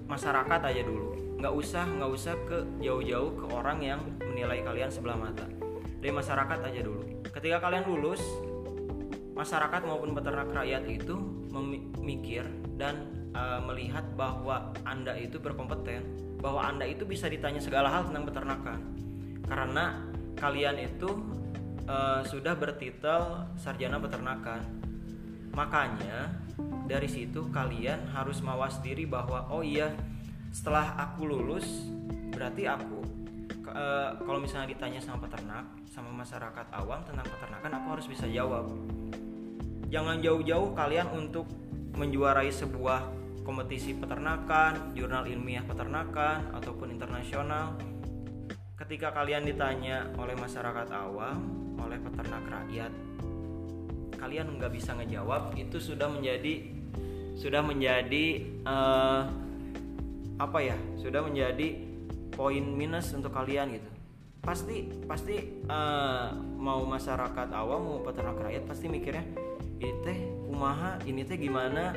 masyarakat 0.09 0.59
aja 0.65 0.81
dulu. 0.81 1.37
Nggak 1.37 1.53
usah 1.53 1.85
nggak 1.85 2.11
usah 2.11 2.33
ke 2.49 2.57
jauh-jauh 2.81 3.37
ke 3.37 3.45
orang 3.53 3.79
yang 3.85 4.01
menilai 4.25 4.65
kalian 4.65 4.89
sebelah 4.89 5.15
mata. 5.15 5.45
Dari 6.01 6.09
masyarakat 6.09 6.59
aja 6.65 6.81
dulu. 6.81 7.01
Ketika 7.29 7.61
kalian 7.61 7.85
lulus 7.85 8.21
masyarakat 9.37 9.85
maupun 9.85 10.17
peternak 10.17 10.49
rakyat 10.49 10.83
itu 10.89 11.15
memikir 11.53 12.47
dan 12.75 13.05
uh, 13.37 13.61
melihat 13.61 14.03
bahwa 14.17 14.73
anda 14.83 15.13
itu 15.13 15.37
berkompeten 15.37 16.03
bahwa 16.39 16.61
anda 16.61 16.85
itu 16.85 17.07
bisa 17.07 17.25
ditanya 17.25 17.61
segala 17.61 17.89
hal 17.89 18.09
tentang 18.09 18.25
peternakan. 18.27 18.79
Karena 19.45 20.01
kalian 20.35 20.77
itu 20.81 21.09
uh, 21.85 22.21
sudah 22.25 22.53
bertitel 22.57 23.49
sarjana 23.57 24.01
peternakan 24.01 24.84
makanya 25.55 26.29
dari 26.85 27.09
situ 27.09 27.49
kalian 27.49 28.11
harus 28.13 28.43
mawas 28.43 28.77
diri 28.83 29.07
bahwa 29.07 29.47
oh 29.49 29.65
iya 29.65 29.89
setelah 30.53 30.93
aku 30.99 31.25
lulus 31.25 31.65
berarti 32.35 32.69
aku 32.69 33.01
e, 33.75 33.85
kalau 34.21 34.39
misalnya 34.39 34.69
ditanya 34.71 35.01
sama 35.01 35.25
peternak 35.25 35.65
sama 35.89 36.11
masyarakat 36.11 36.67
awam 36.75 37.01
tentang 37.07 37.27
peternakan 37.27 37.71
aku 37.81 37.87
harus 37.97 38.07
bisa 38.11 38.27
jawab. 38.27 38.67
Jangan 39.87 40.19
jauh-jauh 40.19 40.75
kalian 40.75 41.07
untuk 41.15 41.47
menjuarai 41.95 42.51
sebuah 42.51 43.07
kompetisi 43.47 43.95
peternakan 43.95 44.91
jurnal 44.97 45.23
ilmiah 45.29 45.63
peternakan 45.63 46.51
ataupun 46.51 46.91
internasional. 46.91 47.79
Ketika 48.75 49.15
kalian 49.15 49.47
ditanya 49.47 50.11
oleh 50.19 50.35
masyarakat 50.35 50.91
awam 50.91 51.39
oleh 51.79 51.95
peternak 52.01 52.43
rakyat 52.51 52.91
kalian 54.25 54.57
nggak 54.57 54.73
bisa 54.73 54.97
ngejawab 54.97 55.53
itu 55.53 55.77
sudah 55.77 56.09
menjadi 56.09 56.65
sudah 57.37 57.61
menjadi 57.61 58.41
uh, 58.65 59.29
apa 60.41 60.59
ya 60.65 60.73
sudah 60.97 61.21
menjadi 61.21 61.77
poin 62.33 62.65
minus 62.65 63.13
untuk 63.13 63.29
kalian 63.29 63.77
gitu. 63.77 63.85
Pasti 64.41 64.89
pasti 65.05 65.61
uh, 65.69 66.33
mau 66.57 66.81
masyarakat 66.89 67.53
awam 67.53 67.85
mau 67.85 67.99
peternak 68.01 68.49
rakyat 68.49 68.65
pasti 68.65 68.89
mikirnya 68.89 69.21
ini 69.77 69.93
teh 70.01 70.17
kumaha 70.49 70.97
ini 71.05 71.21
teh 71.21 71.37
gimana? 71.37 71.93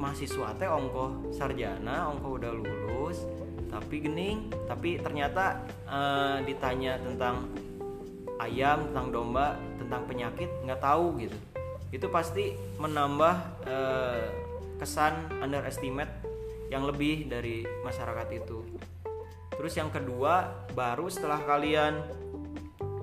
Mahasiswa 0.00 0.56
teh 0.56 0.66
ongko 0.66 1.28
sarjana 1.28 2.08
ongko 2.08 2.40
udah 2.40 2.52
lulus 2.56 3.28
tapi 3.68 4.00
gening 4.00 4.48
tapi 4.64 4.96
ternyata 4.96 5.60
uh, 5.92 6.40
ditanya 6.40 6.96
tentang 7.04 7.52
ayam 8.40 8.90
tentang 8.90 9.08
domba 9.12 9.60
tentang 9.84 10.08
penyakit 10.08 10.48
nggak 10.64 10.80
tahu 10.80 11.20
gitu. 11.20 11.36
Itu 11.92 12.08
pasti 12.08 12.56
menambah 12.80 13.34
eh, 13.68 14.26
kesan 14.80 15.40
underestimate 15.44 16.10
yang 16.72 16.88
lebih 16.88 17.28
dari 17.28 17.62
masyarakat 17.84 18.28
itu. 18.32 18.64
Terus 19.54 19.76
yang 19.78 19.92
kedua 19.92 20.66
baru 20.74 21.06
setelah 21.06 21.38
kalian 21.44 22.02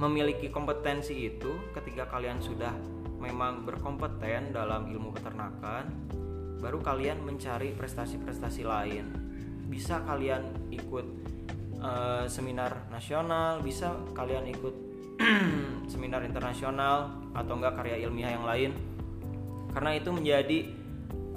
memiliki 0.02 0.50
kompetensi 0.50 1.30
itu 1.30 1.72
ketika 1.78 2.10
kalian 2.10 2.42
sudah 2.42 2.74
memang 3.22 3.64
berkompeten 3.64 4.50
dalam 4.50 4.90
ilmu 4.90 5.14
peternakan 5.14 5.86
baru 6.58 6.82
kalian 6.82 7.22
mencari 7.22 7.72
prestasi-prestasi 7.78 8.66
lain. 8.66 9.06
Bisa 9.70 10.04
kalian 10.04 10.74
ikut 10.74 11.06
uh, 11.82 12.26
seminar 12.30 12.90
nasional 12.94 13.60
bisa 13.64 13.98
kalian 14.14 14.46
ikut 14.52 14.91
seminar 15.92 16.26
internasional 16.26 17.12
atau 17.36 17.54
enggak 17.58 17.78
karya 17.78 18.06
ilmiah 18.08 18.34
yang 18.34 18.46
lain. 18.46 18.72
Karena 19.72 19.96
itu 19.96 20.10
menjadi 20.12 20.60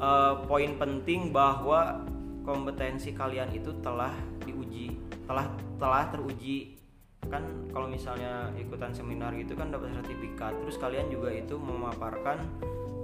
uh, 0.01 0.43
poin 0.49 0.75
penting 0.75 1.31
bahwa 1.31 2.03
kompetensi 2.45 3.17
kalian 3.17 3.49
itu 3.57 3.73
telah 3.81 4.13
diuji 4.45 5.01
telah 5.25 5.49
telah 5.81 6.11
teruji. 6.13 6.77
Kan 7.25 7.73
kalau 7.73 7.89
misalnya 7.89 8.53
ikutan 8.61 8.93
seminar 8.93 9.33
gitu 9.37 9.57
kan 9.57 9.73
dapat 9.73 9.95
sertifikat. 9.97 10.53
Terus 10.61 10.77
kalian 10.77 11.09
juga 11.09 11.33
itu 11.33 11.57
memaparkan 11.57 12.39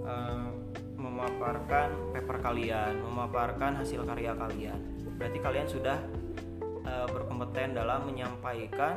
uh, 0.05 0.49
memaparkan 1.01 2.13
paper 2.13 2.37
kalian 2.45 3.01
memaparkan 3.01 3.81
hasil 3.81 4.05
karya 4.05 4.37
kalian. 4.37 4.81
Berarti 5.17 5.39
kalian 5.41 5.69
sudah 5.69 5.99
uh, 6.85 7.07
berkompeten 7.09 7.73
dalam 7.73 8.05
menyampaikan 8.09 8.97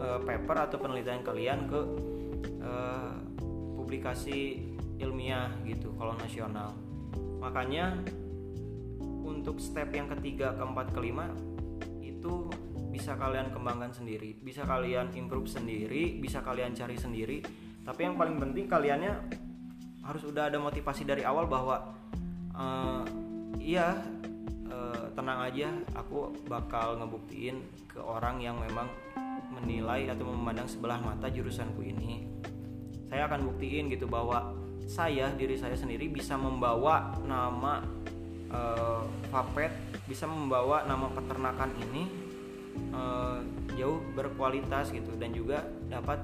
uh, 0.00 0.20
paper 0.22 0.56
atau 0.70 0.78
penelitian 0.80 1.22
kalian 1.22 1.66
ke 1.68 1.80
uh, 2.62 3.14
publikasi 3.78 4.64
ilmiah 4.98 5.50
gitu 5.66 5.92
kalau 5.98 6.14
nasional. 6.16 6.74
Makanya 7.42 8.00
untuk 9.24 9.60
step 9.60 9.92
yang 9.92 10.08
ketiga 10.08 10.56
keempat 10.56 10.94
kelima 10.96 11.28
itu 12.00 12.48
bisa 12.88 13.18
kalian 13.18 13.50
kembangkan 13.50 13.90
sendiri. 13.90 14.38
Bisa 14.38 14.62
kalian 14.62 15.10
improve 15.18 15.50
sendiri 15.50 16.16
bisa 16.16 16.40
kalian 16.40 16.72
cari 16.72 16.96
sendiri. 16.96 17.38
Tapi 17.84 18.00
yang 18.06 18.16
paling 18.16 18.40
penting 18.40 18.64
kaliannya 18.64 19.12
harus 20.04 20.22
udah 20.24 20.48
ada 20.52 20.60
motivasi 20.60 21.04
dari 21.04 21.24
awal 21.24 21.48
bahwa 21.48 21.96
uh, 22.56 23.04
iya 23.60 23.96
uh, 24.68 25.08
tenang 25.16 25.40
aja 25.48 25.68
aku 25.96 26.32
bakal 26.44 27.00
ngebuktiin 27.00 27.60
ke 27.88 28.00
orang 28.00 28.40
yang 28.40 28.56
memang 28.60 28.88
menilai 29.62 30.10
atau 30.10 30.26
memandang 30.26 30.66
sebelah 30.66 30.98
mata 30.98 31.30
jurusanku 31.30 31.84
ini. 31.84 32.26
Saya 33.10 33.30
akan 33.30 33.46
buktiin 33.52 33.92
gitu 33.92 34.10
bahwa 34.10 34.54
saya 34.84 35.32
diri 35.32 35.56
saya 35.56 35.78
sendiri 35.78 36.10
bisa 36.12 36.36
membawa 36.36 37.14
nama 37.24 37.80
Fapet 39.34 39.72
bisa 40.06 40.30
membawa 40.30 40.86
nama 40.86 41.10
peternakan 41.10 41.74
ini 41.90 42.06
uh, 42.94 43.42
jauh 43.74 43.98
berkualitas 44.14 44.94
gitu 44.94 45.10
dan 45.18 45.34
juga 45.34 45.66
dapat 45.90 46.22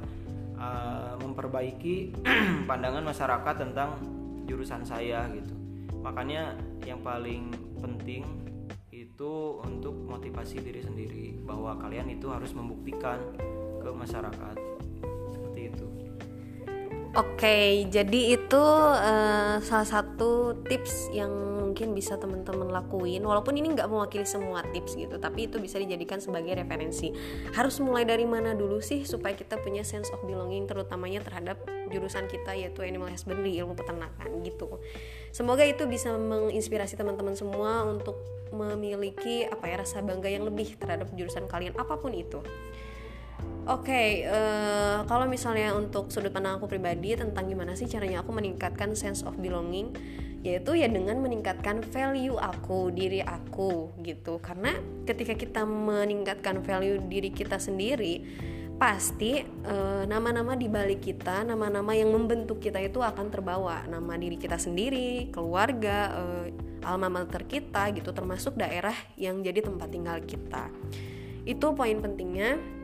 uh, 0.54 1.18
memperbaiki 1.18 2.14
pandangan 2.70 3.02
masyarakat 3.02 3.54
tentang 3.58 3.99
jurusan 4.46 4.87
saya 4.87 5.26
gitu. 5.34 5.54
Makanya 6.06 6.54
yang 6.87 7.02
paling 7.02 7.50
penting 7.82 8.22
itu 9.20 9.60
untuk 9.60 9.92
motivasi 10.08 10.64
diri 10.64 10.80
sendiri 10.80 11.36
bahwa 11.44 11.76
kalian 11.76 12.08
itu 12.08 12.32
harus 12.32 12.56
membuktikan 12.56 13.20
ke 13.76 13.92
masyarakat. 13.92 14.69
Oke, 17.11 17.90
jadi 17.90 18.38
itu 18.38 18.62
uh, 18.95 19.59
salah 19.67 19.88
satu 19.88 20.62
tips 20.62 21.11
yang 21.11 21.50
mungkin 21.59 21.90
bisa 21.90 22.14
teman-teman 22.14 22.71
lakuin. 22.71 23.19
Walaupun 23.26 23.59
ini 23.59 23.75
nggak 23.75 23.90
mewakili 23.90 24.23
semua 24.23 24.62
tips 24.71 24.95
gitu, 24.95 25.19
tapi 25.19 25.50
itu 25.50 25.59
bisa 25.59 25.83
dijadikan 25.83 26.23
sebagai 26.23 26.55
referensi. 26.55 27.11
Harus 27.50 27.83
mulai 27.83 28.07
dari 28.07 28.31
mana 28.31 28.55
dulu 28.55 28.79
sih 28.79 29.02
supaya 29.02 29.35
kita 29.35 29.59
punya 29.59 29.83
sense 29.83 30.07
of 30.14 30.23
belonging, 30.23 30.71
terutamanya 30.71 31.19
terhadap 31.26 31.59
jurusan 31.90 32.31
kita 32.31 32.55
yaitu 32.55 32.87
animal 32.87 33.11
husbandry, 33.11 33.59
ilmu 33.59 33.75
peternakan 33.75 34.47
gitu. 34.47 34.79
Semoga 35.35 35.67
itu 35.67 35.90
bisa 35.90 36.14
menginspirasi 36.14 36.95
teman-teman 36.95 37.35
semua 37.35 37.90
untuk 37.90 38.23
memiliki 38.55 39.50
apa 39.50 39.67
ya 39.67 39.83
rasa 39.83 39.99
bangga 39.99 40.31
yang 40.31 40.47
lebih 40.47 40.79
terhadap 40.79 41.11
jurusan 41.19 41.50
kalian 41.50 41.75
apa 41.75 41.99
pun 41.99 42.14
itu. 42.14 42.38
Oke, 43.70 43.94
okay, 43.94 44.08
uh, 44.26 44.34
eh, 44.34 44.98
kalau 45.06 45.30
misalnya 45.30 45.70
untuk 45.78 46.10
sudut 46.10 46.34
pandang 46.34 46.58
aku 46.58 46.66
pribadi 46.66 47.14
tentang 47.14 47.46
gimana 47.46 47.78
sih 47.78 47.86
caranya 47.86 48.18
aku 48.18 48.34
meningkatkan 48.34 48.98
sense 48.98 49.22
of 49.22 49.38
belonging, 49.38 49.94
yaitu 50.42 50.74
ya 50.74 50.90
dengan 50.90 51.22
meningkatkan 51.22 51.78
value 51.86 52.34
aku, 52.34 52.90
diri 52.90 53.22
aku 53.22 53.94
gitu. 54.02 54.42
Karena 54.42 54.74
ketika 55.06 55.38
kita 55.38 55.62
meningkatkan 55.62 56.66
value 56.66 56.98
diri 57.06 57.30
kita 57.30 57.62
sendiri, 57.62 58.26
pasti 58.74 59.38
eh, 59.46 60.02
nama-nama 60.02 60.58
di 60.58 60.66
balik 60.66 61.06
kita, 61.06 61.46
nama-nama 61.46 61.94
yang 61.94 62.10
membentuk 62.10 62.58
kita 62.58 62.82
itu 62.82 62.98
akan 62.98 63.30
terbawa, 63.30 63.86
nama 63.86 64.18
diri 64.18 64.34
kita 64.34 64.58
sendiri, 64.58 65.30
keluarga, 65.30 66.18
uh, 66.18 66.46
alma 66.82 67.06
mater 67.06 67.46
kita 67.46 67.94
gitu, 67.94 68.10
termasuk 68.10 68.58
daerah 68.58 68.98
yang 69.14 69.46
jadi 69.46 69.62
tempat 69.62 69.94
tinggal 69.94 70.18
kita. 70.26 70.74
Itu 71.46 71.70
poin 71.78 72.02
pentingnya. 72.02 72.79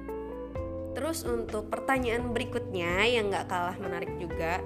Terus 0.97 1.29
untuk 1.29 1.69
pertanyaan 1.69 2.33
berikutnya 2.33 3.05
yang 3.05 3.29
nggak 3.29 3.53
kalah 3.53 3.77
menarik 3.77 4.17
juga, 4.17 4.65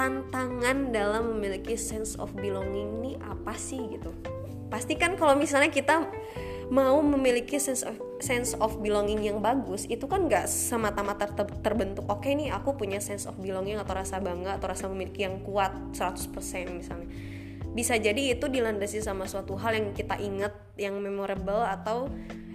tantangan 0.00 0.88
dalam 0.88 1.36
memiliki 1.36 1.76
sense 1.76 2.16
of 2.16 2.32
belonging 2.32 3.04
ini 3.04 3.12
apa 3.20 3.52
sih 3.52 4.00
gitu? 4.00 4.16
Pasti 4.72 4.96
kan 4.96 5.12
kalau 5.20 5.36
misalnya 5.36 5.68
kita 5.68 6.08
mau 6.72 6.96
memiliki 7.04 7.60
sense 7.60 7.84
of 7.84 8.00
sense 8.16 8.56
of 8.56 8.80
belonging 8.80 9.20
yang 9.20 9.44
bagus 9.44 9.84
itu 9.92 10.08
kan 10.08 10.24
nggak 10.24 10.48
semata-mata 10.48 11.28
ter 11.28 11.44
terbentuk 11.60 12.08
oke 12.08 12.24
okay 12.24 12.32
nih 12.32 12.48
aku 12.48 12.72
punya 12.72 12.96
sense 12.96 13.28
of 13.28 13.36
belonging 13.36 13.76
atau 13.76 13.92
rasa 13.92 14.24
bangga 14.24 14.56
atau 14.56 14.72
rasa 14.72 14.88
memiliki 14.88 15.28
yang 15.28 15.44
kuat 15.44 15.76
100% 15.92 16.32
misalnya. 16.72 17.12
Bisa 17.76 17.96
jadi 18.00 18.36
itu 18.36 18.48
dilandasi 18.48 19.04
sama 19.04 19.28
suatu 19.28 19.52
hal 19.60 19.76
yang 19.76 19.92
kita 19.92 20.16
ingat 20.16 20.56
yang 20.80 20.96
memorable 20.96 21.60
atau 21.60 22.08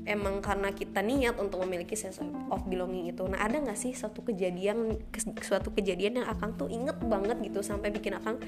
emang 0.07 0.39
karena 0.39 0.71
kita 0.71 1.03
niat 1.03 1.35
untuk 1.35 1.59
memiliki 1.67 1.99
sense 1.99 2.23
of 2.23 2.63
belonging 2.65 3.11
itu. 3.11 3.27
Nah 3.27 3.43
ada 3.43 3.59
nggak 3.59 3.75
sih 3.75 3.91
suatu 3.91 4.23
kejadian 4.23 4.95
suatu 5.43 5.75
kejadian 5.75 6.23
yang 6.23 6.27
akan 6.31 6.55
tuh 6.55 6.71
inget 6.71 6.95
banget 7.03 7.37
gitu 7.43 7.59
sampai 7.59 7.91
bikin 7.91 8.15
akan 8.15 8.39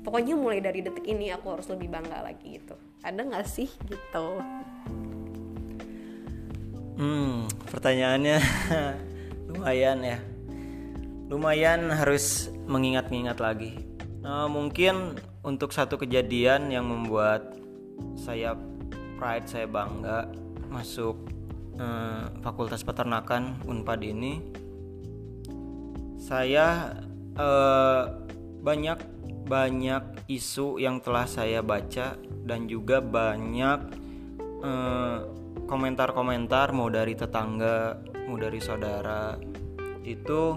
pokoknya 0.00 0.34
mulai 0.34 0.64
dari 0.64 0.80
detik 0.80 1.04
ini 1.04 1.28
aku 1.30 1.52
harus 1.52 1.68
lebih 1.68 1.92
bangga 1.92 2.24
lagi 2.24 2.56
gitu. 2.56 2.74
Ada 3.04 3.20
nggak 3.20 3.44
sih 3.44 3.68
gitu? 3.68 4.26
Hmm 6.96 7.44
pertanyaannya 7.68 8.38
lumayan 9.52 10.00
ya. 10.00 10.18
Lumayan 11.28 11.88
harus 11.92 12.52
mengingat-ingat 12.68 13.40
lagi. 13.40 13.72
Nah, 14.20 14.46
mungkin 14.52 15.16
untuk 15.42 15.72
satu 15.72 15.96
kejadian 15.96 16.68
yang 16.68 16.86
membuat 16.86 17.56
saya 18.14 18.54
pride 19.16 19.48
saya 19.48 19.66
bangga 19.66 20.41
masuk 20.72 21.28
eh, 21.76 22.24
Fakultas 22.40 22.80
Peternakan 22.80 23.60
Unpad 23.68 24.00
ini 24.00 24.40
saya 26.16 26.96
eh, 27.36 28.02
banyak 28.64 28.98
banyak 29.44 30.32
isu 30.32 30.80
yang 30.80 31.04
telah 31.04 31.28
saya 31.28 31.60
baca 31.60 32.16
dan 32.48 32.64
juga 32.64 33.04
banyak 33.04 33.78
eh, 34.64 35.18
komentar-komentar 35.68 36.72
mau 36.72 36.88
dari 36.88 37.12
tetangga 37.12 38.00
mau 38.24 38.40
dari 38.40 38.60
saudara 38.64 39.36
itu 40.02 40.56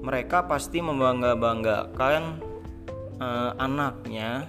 mereka 0.00 0.48
pasti 0.48 0.80
membangga-banggakan 0.80 2.22
eh, 3.20 3.52
anaknya 3.60 4.48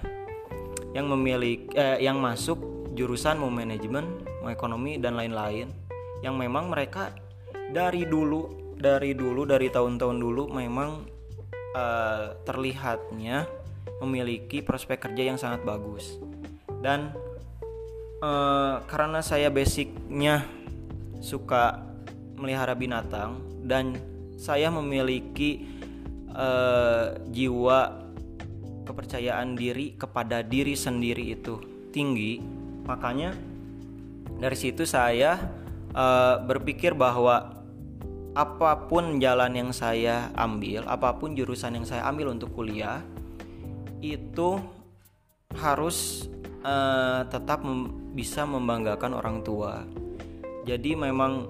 yang 0.96 1.08
memiliki 1.08 1.68
eh, 1.76 2.00
yang 2.00 2.20
masuk 2.20 2.88
jurusan 2.92 3.40
manajemen 3.40 4.31
mau 4.42 4.50
ekonomi 4.50 4.98
dan 4.98 5.14
lain-lain 5.14 5.70
yang 6.26 6.34
memang 6.34 6.66
mereka 6.66 7.14
dari 7.70 8.02
dulu 8.04 8.74
dari 8.74 9.14
dulu 9.14 9.46
dari 9.46 9.70
tahun-tahun 9.70 10.18
dulu 10.18 10.50
memang 10.50 11.06
uh, 11.78 12.34
terlihatnya 12.42 13.46
memiliki 14.02 14.58
prospek 14.66 15.06
kerja 15.06 15.22
yang 15.30 15.38
sangat 15.38 15.62
bagus. 15.62 16.18
Dan 16.82 17.14
uh, 18.18 18.82
karena 18.90 19.22
saya 19.22 19.46
basicnya 19.54 20.42
suka 21.22 21.78
melihara 22.34 22.74
binatang 22.74 23.38
dan 23.62 23.94
saya 24.34 24.66
memiliki 24.74 25.62
uh, 26.34 27.14
jiwa 27.30 28.02
kepercayaan 28.82 29.54
diri 29.54 29.94
kepada 29.94 30.42
diri 30.42 30.74
sendiri 30.74 31.38
itu 31.38 31.62
tinggi 31.94 32.42
makanya 32.82 33.30
dari 34.42 34.58
situ 34.58 34.82
saya 34.82 35.38
uh, 35.94 36.42
berpikir 36.42 36.98
bahwa 36.98 37.62
apa 38.34 38.90
pun 38.90 39.22
jalan 39.22 39.54
yang 39.54 39.70
saya 39.70 40.34
ambil, 40.34 40.82
apa 40.90 41.14
pun 41.14 41.38
jurusan 41.38 41.78
yang 41.78 41.86
saya 41.86 42.02
ambil 42.10 42.34
untuk 42.34 42.50
kuliah 42.50 43.06
itu 44.02 44.58
harus 45.54 46.26
uh, 46.66 47.22
tetap 47.30 47.62
mem 47.62 48.10
bisa 48.18 48.42
membanggakan 48.42 49.14
orang 49.14 49.46
tua. 49.46 49.86
Jadi 50.66 50.98
memang 50.98 51.46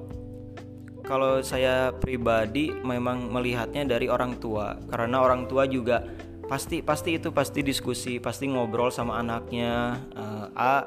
kalau 1.02 1.40
saya 1.40 1.96
pribadi 1.96 2.70
memang 2.70 3.32
melihatnya 3.32 3.88
dari 3.88 4.06
orang 4.06 4.38
tua 4.38 4.78
karena 4.92 5.18
orang 5.18 5.50
tua 5.50 5.66
juga 5.66 6.06
pasti 6.46 6.84
pasti 6.84 7.16
itu 7.16 7.32
pasti 7.32 7.64
diskusi, 7.64 8.20
pasti 8.20 8.46
ngobrol 8.52 8.92
sama 8.92 9.16
anaknya 9.16 9.96
uh, 10.12 10.46
A 10.52 10.86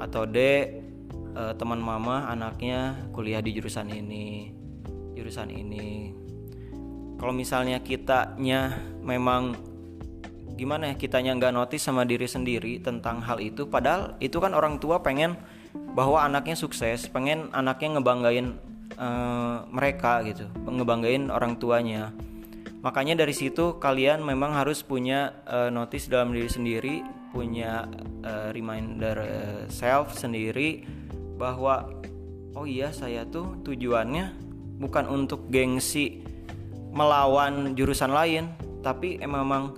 atau 0.00 0.24
D 0.28 0.38
uh, 1.36 1.52
teman 1.52 1.78
mama 1.78 2.24
anaknya 2.32 2.96
kuliah 3.12 3.44
di 3.44 3.52
jurusan 3.52 3.92
ini 3.92 4.56
jurusan 5.16 5.48
ini. 5.48 6.12
Kalau 7.16 7.32
misalnya 7.32 7.80
kitanya 7.80 8.76
memang 9.00 9.56
gimana 10.56 10.92
ya 10.92 10.94
kitanya 10.96 11.36
nggak 11.36 11.52
notice 11.56 11.84
sama 11.84 12.04
diri 12.04 12.28
sendiri 12.28 12.80
tentang 12.80 13.20
hal 13.24 13.40
itu 13.40 13.68
padahal 13.68 14.16
itu 14.24 14.40
kan 14.40 14.56
orang 14.56 14.80
tua 14.80 15.04
pengen 15.04 15.36
bahwa 15.92 16.24
anaknya 16.24 16.56
sukses 16.56 17.08
pengen 17.12 17.52
anaknya 17.52 18.00
ngebanggain 18.00 18.56
uh, 18.96 19.64
mereka 19.68 20.20
gitu 20.24 20.48
ngebanggain 20.64 21.32
orang 21.32 21.56
tuanya. 21.56 22.12
Makanya 22.84 23.18
dari 23.18 23.34
situ 23.34 23.82
kalian 23.82 24.22
memang 24.22 24.54
harus 24.54 24.84
punya 24.84 25.42
uh, 25.48 25.72
notice 25.72 26.06
dalam 26.06 26.30
diri 26.30 26.46
sendiri 26.46 26.94
punya 27.32 27.88
uh, 28.22 28.52
reminder 28.52 29.16
uh, 29.16 29.62
self 29.66 30.14
sendiri 30.14 30.86
bahwa 31.36 31.88
oh 32.56 32.64
iya 32.64 32.90
saya 32.90 33.28
tuh 33.28 33.60
tujuannya 33.62 34.32
bukan 34.80 35.04
untuk 35.08 35.48
gengsi 35.52 36.24
melawan 36.92 37.76
jurusan 37.76 38.12
lain 38.12 38.52
tapi 38.80 39.20
emang 39.20 39.76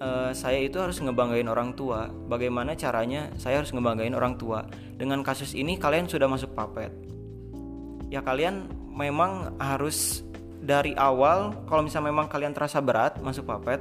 uh, 0.00 0.30
saya 0.36 0.60
itu 0.60 0.76
harus 0.76 1.00
ngebanggain 1.00 1.48
orang 1.48 1.72
tua. 1.72 2.12
Bagaimana 2.28 2.76
caranya 2.76 3.32
saya 3.40 3.64
harus 3.64 3.72
ngebanggain 3.72 4.12
orang 4.12 4.36
tua? 4.36 4.68
Dengan 5.00 5.24
kasus 5.24 5.56
ini 5.56 5.80
kalian 5.80 6.06
sudah 6.06 6.28
masuk 6.28 6.52
papet 6.52 6.92
ya 8.12 8.20
kalian 8.20 8.68
memang 8.92 9.56
harus 9.56 10.20
dari 10.60 10.92
awal 11.00 11.64
kalau 11.64 11.80
misalnya 11.80 12.12
memang 12.12 12.28
kalian 12.28 12.52
terasa 12.52 12.76
berat 12.84 13.16
masuk 13.24 13.48
papet 13.48 13.80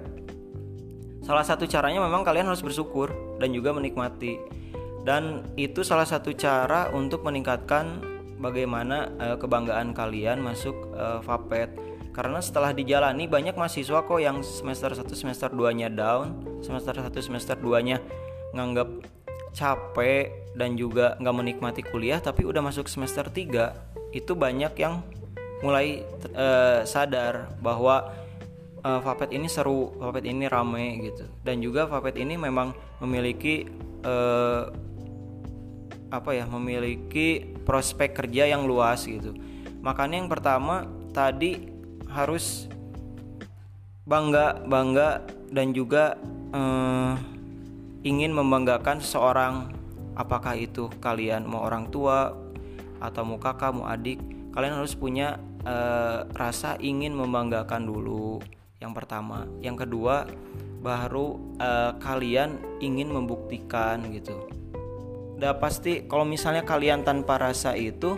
salah 1.19 1.43
satu 1.43 1.67
caranya 1.67 2.00
memang 2.00 2.24
kalian 2.24 2.47
harus 2.47 2.63
bersyukur 2.63 3.12
dan 3.43 3.52
juga 3.52 3.76
menikmati 3.76 4.39
dan 5.02 5.46
itu 5.58 5.82
salah 5.82 6.06
satu 6.06 6.34
cara 6.38 6.90
untuk 6.94 7.26
meningkatkan 7.26 8.02
bagaimana 8.38 9.10
uh, 9.18 9.38
kebanggaan 9.38 9.94
kalian 9.94 10.42
masuk 10.42 10.74
uh, 10.94 11.22
Vapet 11.26 11.74
karena 12.12 12.44
setelah 12.44 12.76
dijalani 12.76 13.26
banyak 13.26 13.56
mahasiswa 13.56 14.04
kok 14.04 14.20
yang 14.20 14.44
semester 14.44 14.92
1 14.92 15.08
semester 15.16 15.50
2 15.54 15.80
nya 15.80 15.88
down 15.88 16.44
semester 16.60 16.98
1 16.98 17.08
semester 17.24 17.56
2 17.56 17.88
nya 17.88 17.98
nganggap 18.52 18.90
capek 19.56 20.54
dan 20.56 20.76
juga 20.76 21.16
nggak 21.20 21.36
menikmati 21.36 21.82
kuliah 21.88 22.20
tapi 22.20 22.44
udah 22.44 22.60
masuk 22.60 22.92
semester 22.92 23.32
3 23.32 24.12
itu 24.12 24.32
banyak 24.36 24.76
yang 24.76 25.00
mulai 25.64 26.04
uh, 26.36 26.84
sadar 26.84 27.56
bahwa 27.64 28.12
uh, 28.84 29.00
Vapet 29.00 29.32
ini 29.34 29.48
seru, 29.48 29.94
Vapet 29.98 30.26
ini 30.28 30.50
rame 30.50 31.00
gitu. 31.06 31.26
Dan 31.46 31.62
juga 31.62 31.88
Vapet 31.88 32.18
ini 32.18 32.36
memang 32.36 32.74
memiliki 33.00 33.66
uh, 34.04 34.68
apa 36.12 36.36
ya 36.36 36.43
memiliki 36.43 37.56
prospek 37.63 38.12
kerja 38.12 38.52
yang 38.52 38.67
luas 38.67 39.08
gitu. 39.08 39.32
Makanya 39.80 40.21
yang 40.21 40.30
pertama 40.30 40.86
tadi 41.15 41.71
harus 42.12 42.67
bangga 44.04 44.60
bangga 44.67 45.24
dan 45.50 45.71
juga 45.71 46.19
eh, 46.52 47.15
ingin 48.04 48.36
membanggakan 48.36 49.00
seseorang 49.00 49.71
apakah 50.19 50.60
itu 50.60 50.91
kalian 51.00 51.47
mau 51.47 51.63
orang 51.63 51.88
tua 51.88 52.36
atau 53.02 53.24
mau 53.26 53.39
kakak 53.39 53.71
mau 53.71 53.88
adik 53.88 54.19
kalian 54.52 54.78
harus 54.78 54.93
punya 55.00 55.39
eh, 55.63 56.28
rasa 56.36 56.76
ingin 56.84 57.15
membanggakan 57.15 57.88
dulu 57.88 58.43
yang 58.84 58.91
pertama. 58.91 59.47
Yang 59.63 59.88
kedua 59.88 60.28
baru 60.84 61.39
eh, 61.56 61.91
kalian 62.04 62.84
ingin 62.84 63.08
membuktikan 63.15 64.12
gitu 64.12 64.61
udah 65.41 65.58
pasti 65.58 66.06
kalau 66.06 66.21
misalnya 66.21 66.62
kalian 66.62 67.01
tanpa 67.01 67.41
rasa 67.41 67.73
itu 67.73 68.13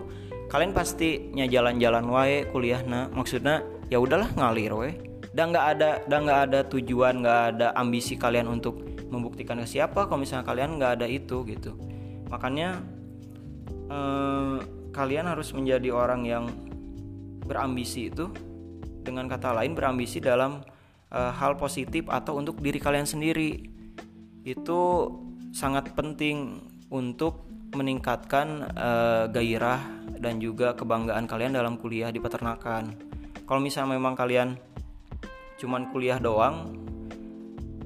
kalian 0.52 0.76
pasti 0.76 1.32
nya 1.32 1.48
jalan-jalan 1.48 2.04
wae 2.12 2.44
kuliah 2.52 2.84
nah 2.84 3.08
maksudnya 3.16 3.64
ya 3.88 4.04
udahlah 4.04 4.28
ngalir 4.36 4.76
wae. 4.76 5.00
Dan 5.32 5.56
nggak 5.56 5.66
ada 5.72 6.04
dan 6.04 6.28
nggak 6.28 6.42
ada 6.52 6.60
tujuan 6.68 7.24
nggak 7.24 7.42
ada 7.56 7.68
ambisi 7.80 8.20
kalian 8.20 8.52
untuk 8.52 8.84
membuktikan 9.08 9.56
ke 9.64 9.72
siapa 9.72 10.04
kalau 10.12 10.20
misalnya 10.20 10.44
kalian 10.44 10.76
nggak 10.76 11.00
ada 11.00 11.08
itu 11.08 11.48
gitu. 11.48 11.80
Makanya 12.28 12.84
eh, 13.88 14.58
kalian 14.92 15.24
harus 15.24 15.56
menjadi 15.56 15.96
orang 15.96 16.28
yang 16.28 16.52
berambisi 17.48 18.12
itu 18.12 18.28
dengan 19.00 19.32
kata 19.32 19.56
lain 19.64 19.80
berambisi 19.80 20.20
dalam 20.20 20.60
eh, 21.08 21.32
hal 21.40 21.56
positif 21.56 22.04
atau 22.12 22.36
untuk 22.36 22.60
diri 22.60 22.84
kalian 22.84 23.08
sendiri. 23.08 23.64
Itu 24.44 25.08
sangat 25.56 25.96
penting 25.96 26.73
untuk 26.94 27.50
meningkatkan 27.74 28.70
uh, 28.78 29.26
gairah 29.34 29.82
dan 30.22 30.38
juga 30.38 30.78
kebanggaan 30.78 31.26
kalian 31.26 31.58
dalam 31.58 31.82
kuliah 31.82 32.14
di 32.14 32.22
peternakan. 32.22 32.94
Kalau 33.50 33.60
misalnya 33.60 33.98
memang 33.98 34.14
kalian 34.14 34.54
cuman 35.58 35.90
kuliah 35.90 36.22
doang, 36.22 36.78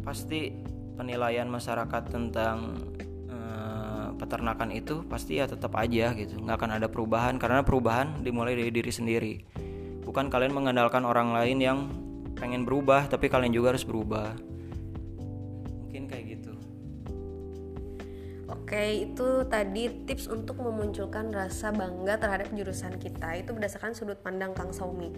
pasti 0.04 0.52
penilaian 1.00 1.48
masyarakat 1.48 2.04
tentang 2.12 2.76
uh, 3.32 4.12
peternakan 4.20 4.76
itu 4.76 5.08
pasti 5.08 5.40
ya 5.40 5.48
tetap 5.48 5.72
aja 5.80 6.12
gitu. 6.12 6.36
Nggak 6.44 6.58
akan 6.60 6.72
ada 6.76 6.88
perubahan 6.92 7.40
karena 7.40 7.64
perubahan 7.64 8.20
dimulai 8.20 8.60
dari 8.60 8.76
diri 8.76 8.92
sendiri. 8.92 9.34
Bukan 10.04 10.28
kalian 10.28 10.52
mengandalkan 10.52 11.08
orang 11.08 11.32
lain 11.32 11.58
yang 11.64 11.80
pengen 12.36 12.68
berubah 12.68 13.08
tapi 13.08 13.32
kalian 13.32 13.56
juga 13.56 13.72
harus 13.72 13.88
berubah. 13.88 14.36
Mungkin 15.88 16.12
kayak 16.12 16.26
gitu 16.38 16.57
Oke, 18.48 19.04
itu 19.04 19.44
tadi 19.52 19.92
tips 20.08 20.32
untuk 20.32 20.64
memunculkan 20.64 21.36
rasa 21.36 21.76
bangga 21.76 22.16
terhadap 22.16 22.48
jurusan 22.56 22.96
kita. 22.96 23.36
Itu 23.44 23.52
berdasarkan 23.52 23.92
sudut 23.92 24.24
pandang 24.24 24.56
Kang 24.56 24.72
Saumi. 24.72 25.12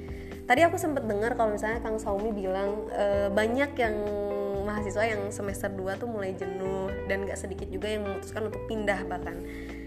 Tadi 0.50 0.65
aku 0.65 0.82
sempat 0.82 1.06
dengar 1.06 1.38
kalau 1.38 1.54
misalnya 1.54 1.78
Kang 1.86 2.02
Saumi 2.02 2.34
bilang 2.34 2.89
e, 2.89 3.30
banyak 3.30 3.78
yang 3.78 3.96
mahasiswa 4.65 5.13
yang 5.13 5.30
semester 5.30 5.70
2 5.70 6.02
tuh 6.02 6.10
mulai 6.10 6.34
jenuh 6.34 6.89
dan 7.06 7.30
gak 7.30 7.38
sedikit 7.38 7.70
juga 7.70 7.94
yang 7.94 8.02
memutuskan 8.02 8.50
untuk 8.50 8.65
pindah 8.65 9.06
bahkan. 9.06 9.38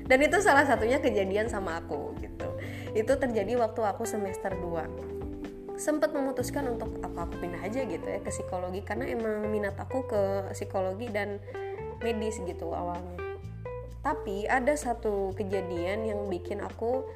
Dan 0.07 0.19
itu 0.23 0.39
salah 0.39 0.63
satunya 0.63 1.03
kejadian 1.03 1.51
sama 1.51 1.83
aku 1.83 2.15
gitu. 2.23 2.47
Itu 2.95 3.19
terjadi 3.19 3.59
waktu 3.59 3.83
aku 3.83 4.07
semester 4.07 4.55
2 4.55 5.23
sempat 5.83 6.15
memutuskan 6.15 6.71
untuk 6.71 6.95
apa 7.03 7.27
aku 7.27 7.43
pindah 7.43 7.59
aja 7.67 7.83
gitu 7.83 8.07
ya 8.07 8.23
ke 8.23 8.31
psikologi 8.31 8.87
karena 8.87 9.09
emang 9.09 9.51
minat 9.51 9.75
aku 9.83 10.07
ke 10.07 10.55
psikologi 10.55 11.11
dan 11.11 11.43
medis 12.05 12.39
gitu 12.45 12.71
awalnya 12.71 13.22
tapi 14.03 14.45
ada 14.51 14.75
satu 14.75 15.31
kejadian 15.39 16.05
yang 16.11 16.21
bikin 16.27 16.59
aku 16.61 17.07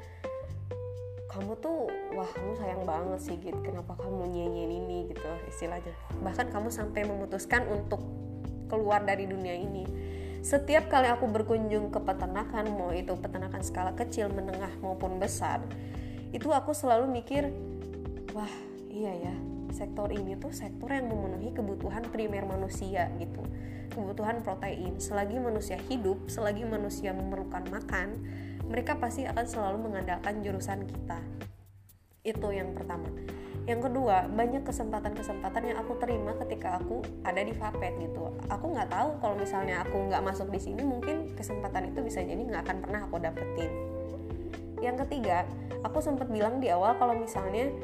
kamu 1.26 1.52
tuh 1.60 1.90
wah 2.16 2.30
kamu 2.32 2.52
sayang 2.56 2.82
banget 2.88 3.20
sih 3.20 3.36
gitu 3.36 3.60
kenapa 3.60 3.92
kamu 4.00 4.24
nyanyiin 4.24 4.72
ini? 4.72 4.98
Gitu 5.12 5.28
istilahnya. 5.52 5.92
Bahkan 6.24 6.48
kamu 6.48 6.72
sampai 6.72 7.04
memutuskan 7.04 7.68
untuk 7.68 8.00
keluar 8.72 9.04
dari 9.04 9.28
dunia 9.28 9.52
ini. 9.52 9.84
Setiap 10.40 10.88
kali 10.88 11.12
aku 11.12 11.28
berkunjung 11.28 11.92
ke 11.92 12.00
peternakan 12.00 12.72
mau 12.72 12.88
itu 12.94 13.12
peternakan 13.20 13.60
skala 13.60 13.92
kecil 13.92 14.32
menengah 14.32 14.72
maupun 14.80 15.20
besar 15.20 15.60
itu 16.36 16.52
aku 16.52 16.76
selalu 16.76 17.08
mikir 17.08 17.48
wah 18.36 18.50
iya 18.92 19.12
ya 19.30 19.34
sektor 19.76 20.08
ini 20.08 20.40
tuh 20.40 20.56
sektor 20.56 20.88
yang 20.88 21.12
memenuhi 21.12 21.52
kebutuhan 21.52 22.08
primer 22.08 22.48
manusia 22.48 23.12
gitu 23.20 23.44
kebutuhan 23.96 24.44
protein. 24.44 25.00
Selagi 25.00 25.40
manusia 25.40 25.80
hidup, 25.88 26.28
selagi 26.28 26.68
manusia 26.68 27.16
memerlukan 27.16 27.64
makan, 27.72 28.20
mereka 28.68 29.00
pasti 29.00 29.24
akan 29.24 29.46
selalu 29.48 29.88
mengandalkan 29.88 30.44
jurusan 30.44 30.84
kita. 30.84 31.18
Itu 32.26 32.52
yang 32.52 32.76
pertama. 32.76 33.08
Yang 33.66 33.90
kedua, 33.90 34.30
banyak 34.30 34.62
kesempatan-kesempatan 34.62 35.74
yang 35.74 35.78
aku 35.82 35.98
terima 35.98 36.38
ketika 36.38 36.78
aku 36.78 37.02
ada 37.26 37.42
di 37.42 37.50
Vapet 37.50 37.98
gitu. 37.98 38.30
Aku 38.46 38.70
nggak 38.70 38.94
tahu 38.94 39.18
kalau 39.18 39.34
misalnya 39.34 39.82
aku 39.82 40.06
nggak 40.06 40.22
masuk 40.22 40.46
di 40.54 40.60
sini, 40.62 40.86
mungkin 40.86 41.34
kesempatan 41.34 41.90
itu 41.90 41.98
bisa 42.06 42.22
jadi 42.22 42.38
nggak 42.38 42.62
akan 42.62 42.78
pernah 42.78 43.00
aku 43.10 43.18
dapetin. 43.18 43.70
Yang 44.78 45.06
ketiga, 45.06 45.50
aku 45.82 45.98
sempat 45.98 46.30
bilang 46.30 46.62
di 46.62 46.70
awal 46.70 46.94
kalau 46.94 47.18
misalnya 47.18 47.74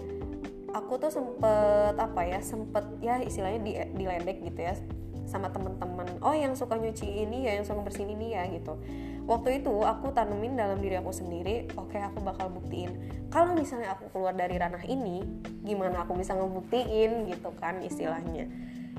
aku 0.73 0.99
tuh 1.01 1.13
sempet 1.13 1.95
apa 1.97 2.21
ya, 2.25 2.41
sempet 2.41 2.85
ya 3.05 3.21
istilahnya 3.21 3.61
di 3.61 3.73
diledek 3.97 4.41
gitu 4.45 4.61
ya 4.61 4.75
sama 5.23 5.49
teman-teman 5.49 6.19
oh 6.21 6.35
yang 6.35 6.53
suka 6.53 6.77
nyuci 6.77 7.25
ini 7.25 7.49
ya 7.49 7.57
yang 7.57 7.65
suka 7.65 7.81
bersihin 7.81 8.19
ini 8.19 8.37
ya 8.37 8.45
gitu. 8.51 8.77
Waktu 9.25 9.63
itu 9.63 9.73
aku 9.87 10.11
tanemin 10.11 10.59
dalam 10.59 10.83
diri 10.83 10.99
aku 10.99 11.15
sendiri 11.15 11.71
oke 11.79 11.95
okay, 11.95 12.03
aku 12.03 12.21
bakal 12.21 12.51
buktiin. 12.51 12.91
Kalau 13.33 13.55
misalnya 13.57 13.97
aku 13.97 14.13
keluar 14.13 14.37
dari 14.37 14.59
ranah 14.61 14.83
ini 14.85 15.25
gimana 15.63 16.05
aku 16.05 16.19
bisa 16.19 16.37
ngebuktiin 16.37 17.31
gitu 17.33 17.55
kan 17.57 17.81
istilahnya. 17.81 18.51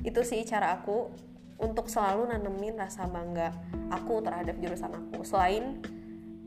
Itu 0.02 0.24
sih 0.26 0.42
cara 0.42 0.80
aku 0.80 1.12
untuk 1.60 1.86
selalu 1.86 2.34
nanemin 2.34 2.74
rasa 2.74 3.06
bangga 3.06 3.54
aku 3.92 4.24
terhadap 4.24 4.58
jurusan 4.58 4.90
aku. 4.90 5.22
Selain 5.22 5.78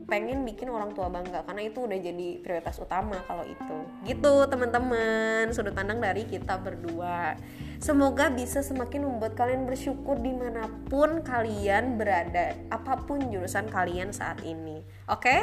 pengen 0.08 0.40
bikin 0.48 0.72
orang 0.72 0.96
tua 0.96 1.12
bangga 1.12 1.44
karena 1.44 1.68
itu 1.68 1.84
udah 1.84 1.98
jadi 2.00 2.28
prioritas 2.40 2.80
utama 2.80 3.20
kalau 3.28 3.44
itu. 3.44 3.76
Gitu 4.08 4.34
teman-teman 4.48 5.52
sudut 5.52 5.76
pandang 5.76 6.00
dari 6.00 6.24
kita 6.24 6.56
berdua. 6.56 7.36
Semoga 7.78 8.32
bisa 8.32 8.64
semakin 8.64 9.04
membuat 9.04 9.36
kalian 9.36 9.68
bersyukur 9.68 10.16
di 10.18 10.32
mana 10.32 10.66
pun 10.88 11.20
kalian 11.20 12.00
berada 12.00 12.56
apa 12.72 13.04
pun 13.04 13.20
jurusan 13.28 13.68
kalian 13.68 14.10
saat 14.10 14.40
ini. 14.42 14.80
Oke? 15.06 15.22
Okay? 15.28 15.40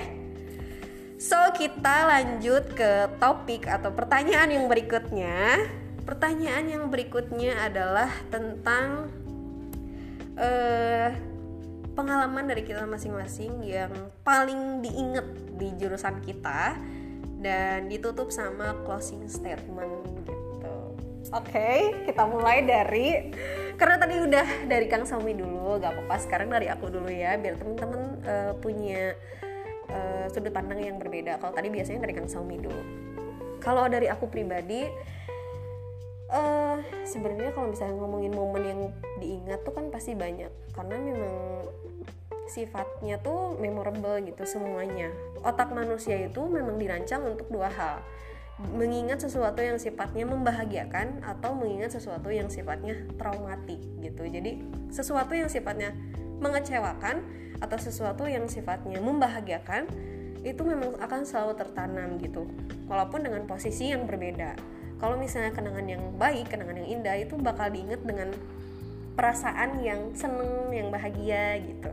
so 1.16 1.38
kita 1.56 2.12
lanjut 2.12 2.76
ke 2.76 3.08
topik 3.22 3.70
atau 3.70 3.94
pertanyaan 3.94 4.50
yang 4.50 4.66
berikutnya. 4.66 5.62
Pertanyaan 6.06 6.66
yang 6.70 6.84
berikutnya 6.94 7.66
adalah 7.66 8.10
tentang 8.30 9.10
uh, 10.38 11.10
pengalaman 11.96 12.46
dari 12.46 12.68
kita 12.68 12.84
masing-masing 12.84 13.64
yang 13.64 13.92
paling 14.22 14.84
diinget 14.84 15.26
di 15.56 15.72
jurusan 15.80 16.20
kita 16.22 16.76
dan 17.40 17.88
ditutup 17.88 18.30
sama 18.30 18.76
closing 18.84 19.26
statement 19.32 20.04
gitu. 20.28 20.76
Oke, 21.34 21.50
okay, 21.50 21.80
kita 22.06 22.28
mulai 22.28 22.62
dari 22.68 23.34
karena 23.80 23.96
tadi 23.98 24.16
udah 24.22 24.48
dari 24.70 24.86
Kang 24.92 25.08
Sami 25.08 25.34
dulu, 25.34 25.82
gak 25.82 25.96
apa-apa 25.96 26.16
sekarang 26.22 26.54
dari 26.54 26.70
aku 26.70 26.92
dulu 26.92 27.10
ya, 27.10 27.34
biar 27.40 27.58
temen-temen 27.58 28.02
uh, 28.24 28.54
punya 28.62 29.16
uh, 29.90 30.26
sudut 30.30 30.54
pandang 30.54 30.84
yang 30.84 31.02
berbeda. 31.02 31.42
Kalau 31.42 31.54
tadi 31.56 31.74
biasanya 31.74 32.06
dari 32.06 32.14
Kang 32.14 32.30
Sami 32.30 32.62
dulu. 32.62 32.82
Kalau 33.64 33.90
dari 33.90 34.06
aku 34.06 34.30
pribadi, 34.30 34.86
uh, 36.32 36.78
sebenarnya 37.06 37.52
kalau 37.54 37.72
misalnya 37.74 37.96
ngomongin 38.00 38.34
momen 38.34 38.64
yang 38.64 38.82
diingat 39.22 39.62
tuh 39.66 39.74
kan 39.76 39.90
pasti 39.94 40.18
banyak. 40.18 40.50
Karena 40.74 40.98
memang 40.98 41.36
sifatnya 42.46 43.18
tuh 43.22 43.58
memorable 43.58 44.22
gitu 44.22 44.46
semuanya. 44.46 45.10
Otak 45.42 45.74
manusia 45.74 46.18
itu 46.18 46.46
memang 46.46 46.78
dirancang 46.78 47.26
untuk 47.26 47.50
dua 47.50 47.70
hal. 47.74 48.02
Mengingat 48.72 49.20
sesuatu 49.20 49.60
yang 49.60 49.76
sifatnya 49.76 50.24
membahagiakan 50.24 51.28
atau 51.28 51.52
mengingat 51.52 51.92
sesuatu 51.92 52.32
yang 52.32 52.48
sifatnya 52.48 52.96
traumatik 53.20 53.82
gitu. 54.00 54.24
Jadi 54.24 54.64
sesuatu 54.94 55.36
yang 55.36 55.52
sifatnya 55.52 55.92
mengecewakan 56.40 57.20
atau 57.60 57.78
sesuatu 57.80 58.24
yang 58.28 58.48
sifatnya 58.48 59.00
membahagiakan 59.04 59.88
itu 60.46 60.62
memang 60.62 60.96
akan 61.02 61.26
selalu 61.26 61.58
tertanam 61.58 62.16
gitu. 62.22 62.48
Walaupun 62.88 63.26
dengan 63.28 63.44
posisi 63.50 63.92
yang 63.92 64.06
berbeda 64.08 64.56
kalau 65.00 65.20
misalnya 65.20 65.52
kenangan 65.52 65.86
yang 65.86 66.04
baik 66.16 66.48
kenangan 66.48 66.80
yang 66.84 67.00
indah 67.02 67.16
itu 67.20 67.36
bakal 67.36 67.68
diinget 67.68 68.02
dengan 68.04 68.32
perasaan 69.16 69.80
yang 69.80 70.12
seneng 70.16 70.72
yang 70.72 70.92
bahagia 70.92 71.60
gitu. 71.64 71.90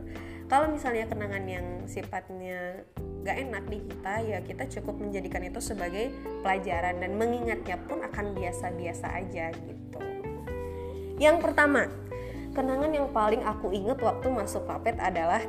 Kalau 0.51 0.69
misalnya 0.69 1.07
kenangan 1.07 1.43
yang 1.47 1.65
sifatnya 1.87 2.83
gak 3.23 3.39
enak 3.39 3.63
di 3.71 3.79
kita 3.79 4.13
ya 4.27 4.37
kita 4.43 4.63
cukup 4.67 4.99
menjadikan 4.99 5.41
itu 5.47 5.63
sebagai 5.63 6.11
pelajaran 6.43 6.99
dan 6.99 7.15
mengingatnya 7.15 7.79
pun 7.87 8.03
akan 8.03 8.35
biasa-biasa 8.35 9.07
aja 9.23 9.55
gitu. 9.55 9.99
Yang 11.17 11.37
pertama 11.39 11.87
kenangan 12.51 12.91
yang 12.91 13.07
paling 13.15 13.41
aku 13.41 13.71
inget 13.71 13.97
waktu 14.03 14.27
masuk 14.27 14.67
papet 14.67 14.99
adalah 14.99 15.41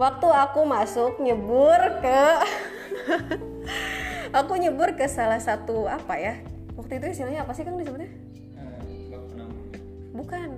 waktu 0.00 0.28
aku 0.28 0.60
masuk 0.64 1.20
nyebur 1.20 2.00
ke 2.00 2.22
aku 4.32 4.52
nyebur 4.58 4.94
ke 4.98 5.06
salah 5.06 5.38
satu 5.38 5.86
apa 5.86 6.18
ya? 6.18 6.34
Waktu 6.74 6.98
itu 7.02 7.06
istilahnya 7.12 7.46
apa 7.46 7.52
sih 7.54 7.62
kang 7.62 7.78
disebutnya? 7.78 8.10
Bukan. 10.16 10.48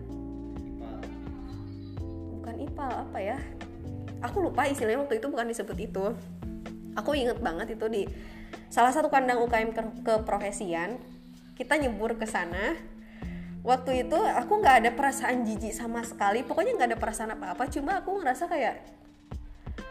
Bukan 2.39 2.55
ipal 2.63 2.91
apa 2.93 3.19
ya? 3.19 3.39
Aku 4.25 4.43
lupa 4.43 4.67
istilahnya 4.67 5.03
waktu 5.05 5.21
itu 5.23 5.27
bukan 5.31 5.47
disebut 5.47 5.79
itu. 5.79 6.07
Aku 6.99 7.15
inget 7.15 7.39
banget 7.39 7.79
itu 7.79 7.87
di 7.87 8.03
salah 8.69 8.91
satu 8.91 9.07
kandang 9.07 9.39
UKM 9.45 9.71
ke 9.71 9.83
keprofesian 10.03 10.99
kita 11.55 11.75
nyebur 11.79 12.15
ke 12.15 12.27
sana. 12.27 12.79
Waktu 13.67 14.07
itu 14.07 14.15
aku 14.15 14.63
nggak 14.63 14.77
ada 14.87 14.91
perasaan 14.95 15.43
jijik 15.43 15.75
sama 15.75 16.07
sekali. 16.07 16.47
Pokoknya 16.47 16.79
nggak 16.79 16.89
ada 16.95 16.99
perasaan 16.99 17.35
apa-apa. 17.35 17.67
Cuma 17.67 17.99
aku 17.99 18.23
ngerasa 18.23 18.47
kayak 18.47 18.75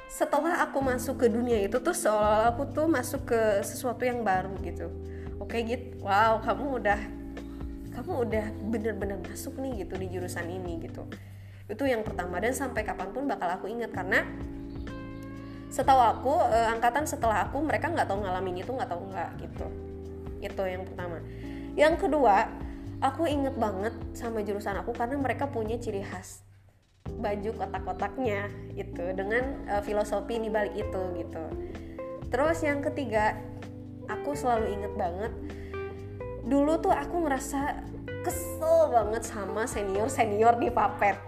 setelah 0.08 0.64
aku 0.64 0.80
masuk 0.80 1.20
ke 1.20 1.28
dunia 1.28 1.68
itu 1.68 1.78
tuh 1.84 1.92
seolah 1.92 2.56
aku 2.56 2.72
tuh 2.72 2.88
masuk 2.88 3.28
ke 3.28 3.42
sesuatu 3.64 4.08
yang 4.08 4.24
baru 4.24 4.56
gitu. 4.64 4.88
Oke 5.38 5.62
gitu 5.68 6.00
wow 6.02 6.40
kamu 6.40 6.80
udah 6.80 7.00
kamu 7.92 8.12
udah 8.24 8.46
bener-bener 8.72 9.20
masuk 9.20 9.60
nih 9.60 9.84
gitu 9.84 10.00
di 10.00 10.08
jurusan 10.08 10.48
ini 10.48 10.80
gitu. 10.88 11.04
Itu 11.68 11.84
yang 11.84 12.08
pertama 12.08 12.40
dan 12.40 12.56
sampai 12.56 12.88
kapan 12.88 13.12
pun 13.12 13.28
bakal 13.28 13.52
aku 13.52 13.68
ingat 13.68 13.92
karena 13.92 14.24
setahu 15.68 16.00
aku 16.00 16.34
eh, 16.56 16.72
angkatan 16.72 17.04
setelah 17.04 17.52
aku 17.52 17.60
mereka 17.60 17.92
nggak 17.92 18.08
tahu 18.08 18.24
ngalamin 18.24 18.64
itu 18.64 18.72
nggak 18.72 18.88
tahu 18.88 19.04
nggak 19.12 19.30
gitu. 19.44 19.68
Itu 20.40 20.64
yang 20.64 20.88
pertama. 20.88 21.20
Yang 21.76 22.08
kedua 22.08 22.48
aku 23.04 23.28
inget 23.28 23.54
banget 23.60 23.94
sama 24.16 24.40
jurusan 24.40 24.80
aku 24.80 24.96
karena 24.96 25.20
mereka 25.20 25.52
punya 25.52 25.76
ciri 25.78 26.02
khas 26.02 26.47
baju 27.18 27.50
kotak-kotaknya 27.56 28.52
itu 28.76 29.04
dengan 29.16 29.64
uh, 29.72 29.82
filosofi 29.82 30.38
di 30.38 30.52
balik 30.52 30.76
itu 30.76 31.02
gitu. 31.18 31.46
Terus 32.28 32.60
yang 32.60 32.84
ketiga, 32.84 33.40
aku 34.12 34.36
selalu 34.36 34.76
inget 34.76 34.94
banget 34.96 35.34
dulu 36.48 36.80
tuh 36.80 36.96
aku 36.96 37.28
ngerasa 37.28 37.84
kesel 38.24 38.88
banget 38.88 39.24
sama 39.28 39.68
senior 39.68 40.08
senior 40.08 40.56
di 40.56 40.72
papet 40.72 41.20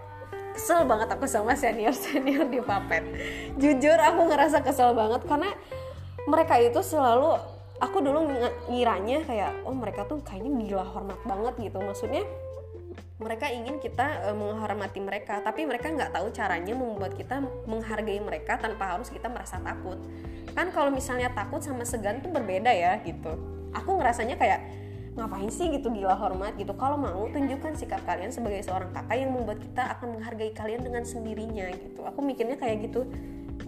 kesel 0.56 0.88
banget 0.88 1.12
aku 1.12 1.28
sama 1.28 1.52
senior 1.52 1.92
senior 1.92 2.48
di 2.48 2.56
papet 2.64 3.04
jujur 3.60 4.00
aku 4.00 4.32
ngerasa 4.32 4.64
kesel 4.64 4.96
banget 4.96 5.20
karena 5.28 5.52
mereka 6.24 6.56
itu 6.56 6.80
selalu 6.80 7.36
aku 7.80 8.04
dulu 8.04 8.28
ngiranya 8.68 9.24
kayak 9.24 9.50
oh 9.64 9.72
mereka 9.72 10.04
tuh 10.04 10.20
kayaknya 10.20 10.52
gila 10.68 10.84
hormat 10.84 11.16
banget 11.24 11.72
gitu. 11.72 11.80
Maksudnya 11.80 12.22
mereka 13.20 13.52
ingin 13.52 13.76
kita 13.76 14.32
uh, 14.32 14.36
menghormati 14.36 14.96
mereka 14.96 15.44
tapi 15.44 15.68
mereka 15.68 15.92
nggak 15.92 16.16
tahu 16.16 16.32
caranya 16.32 16.72
membuat 16.72 17.12
kita 17.12 17.44
menghargai 17.68 18.16
mereka 18.18 18.56
tanpa 18.56 18.96
harus 18.96 19.12
kita 19.12 19.28
merasa 19.28 19.60
takut. 19.60 20.00
Kan 20.56 20.72
kalau 20.72 20.88
misalnya 20.88 21.28
takut 21.30 21.60
sama 21.60 21.84
segan 21.84 22.24
tuh 22.24 22.32
berbeda 22.32 22.72
ya 22.72 22.96
gitu. 23.04 23.36
Aku 23.76 24.00
ngerasanya 24.00 24.34
kayak 24.40 24.60
ngapain 25.14 25.52
sih 25.52 25.68
gitu 25.68 25.92
gila 25.92 26.16
hormat? 26.16 26.56
Gitu. 26.56 26.72
Kalau 26.74 26.96
mau 26.96 27.28
tunjukkan 27.28 27.76
sikap 27.76 28.02
kalian 28.08 28.32
sebagai 28.32 28.64
seorang 28.64 28.90
kakak 28.90 29.20
yang 29.20 29.30
membuat 29.36 29.60
kita 29.60 29.82
akan 29.98 30.18
menghargai 30.18 30.50
kalian 30.56 30.80
dengan 30.80 31.04
sendirinya 31.04 31.68
gitu. 31.76 32.02
Aku 32.08 32.24
mikirnya 32.24 32.56
kayak 32.56 32.88
gitu. 32.88 33.04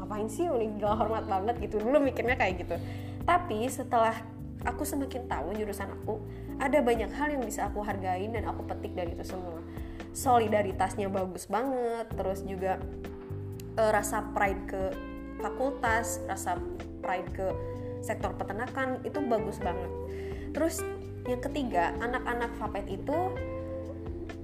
Ngapain 0.01 0.27
sih 0.33 0.49
udah 0.49 0.69
gila 0.81 0.95
hormat 0.97 1.25
banget? 1.29 1.55
Gitu. 1.61 1.77
Dulu 1.77 2.01
mikirnya 2.01 2.41
kayak 2.41 2.67
gitu. 2.67 2.77
Tapi 3.23 3.69
setelah 3.69 4.17
aku 4.65 4.83
semakin 4.87 5.27
tahu 5.27 5.55
jurusan 5.59 5.91
aku 5.91 6.23
ada 6.63 6.79
banyak 6.79 7.11
hal 7.11 7.35
yang 7.35 7.43
bisa 7.43 7.67
aku 7.67 7.83
hargain 7.83 8.31
dan 8.31 8.47
aku 8.47 8.63
petik 8.71 8.95
dari 8.95 9.19
itu 9.19 9.27
semua. 9.27 9.59
Solidaritasnya 10.15 11.11
bagus 11.11 11.51
banget 11.51 12.07
terus 12.15 12.47
juga 12.47 12.79
uh, 13.75 13.91
rasa 13.91 14.23
pride 14.31 14.63
ke 14.71 14.83
fakultas 15.43 16.23
rasa 16.31 16.55
pride 17.03 17.29
ke 17.35 17.47
sektor 17.99 18.31
peternakan 18.39 19.03
itu 19.03 19.19
bagus 19.27 19.59
banget. 19.59 19.91
Terus 20.55 20.87
yang 21.27 21.43
ketiga 21.43 21.95
anak-anak 21.99 22.51
Fapet 22.59 22.87
itu 22.95 23.19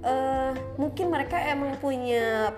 uh, 0.03 0.53
mungkin 0.75 1.11
mereka 1.15 1.39
emang 1.39 1.79
punya 1.79 2.51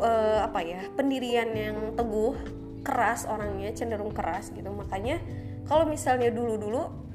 uh, 0.00 0.44
apa 0.44 0.60
ya 0.60 0.80
pendirian 0.92 1.48
yang 1.56 1.76
teguh 1.96 2.36
keras 2.84 3.24
orangnya 3.24 3.72
cenderung 3.72 4.12
keras 4.12 4.52
gitu. 4.52 4.68
Makanya 4.68 5.20
kalau 5.64 5.88
misalnya 5.88 6.28
dulu-dulu 6.28 7.05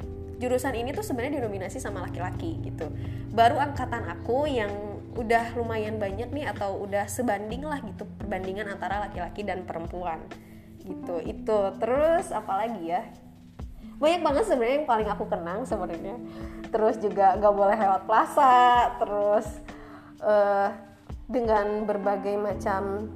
jurusan 0.42 0.74
ini 0.74 0.90
tuh 0.92 1.06
sebenarnya 1.06 1.40
didominasi 1.40 1.78
sama 1.78 2.02
laki-laki 2.02 2.58
gitu. 2.66 2.90
Baru 3.30 3.62
angkatan 3.62 4.10
aku 4.10 4.50
yang 4.50 4.74
udah 5.14 5.54
lumayan 5.54 6.02
banyak 6.02 6.34
nih 6.34 6.50
atau 6.50 6.82
udah 6.82 7.06
sebanding 7.06 7.62
lah 7.62 7.78
gitu 7.84 8.08
perbandingan 8.18 8.66
antara 8.66 9.06
laki-laki 9.06 9.46
dan 9.46 9.64
perempuan 9.70 10.26
gitu. 10.82 11.22
Itu 11.22 11.78
terus 11.78 12.34
apalagi 12.34 12.90
ya? 12.90 13.06
Banyak 14.02 14.22
banget 14.26 14.44
sebenarnya 14.50 14.76
yang 14.82 14.90
paling 14.90 15.10
aku 15.14 15.30
kenang 15.30 15.62
sebenarnya. 15.70 16.18
Terus 16.74 16.98
juga 16.98 17.38
gak 17.38 17.54
boleh 17.54 17.78
lewat 17.78 18.02
plaza 18.10 18.98
terus 18.98 19.46
uh, 20.26 20.74
dengan 21.30 21.86
berbagai 21.88 22.36
macam 22.36 23.08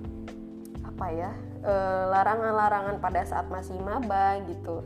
apa 0.96 1.12
ya 1.12 1.32
eh, 1.60 2.04
larangan-larangan 2.08 2.96
uh, 2.96 3.02
pada 3.04 3.28
saat 3.28 3.52
masih 3.52 3.76
maba 3.84 4.40
gitu 4.48 4.80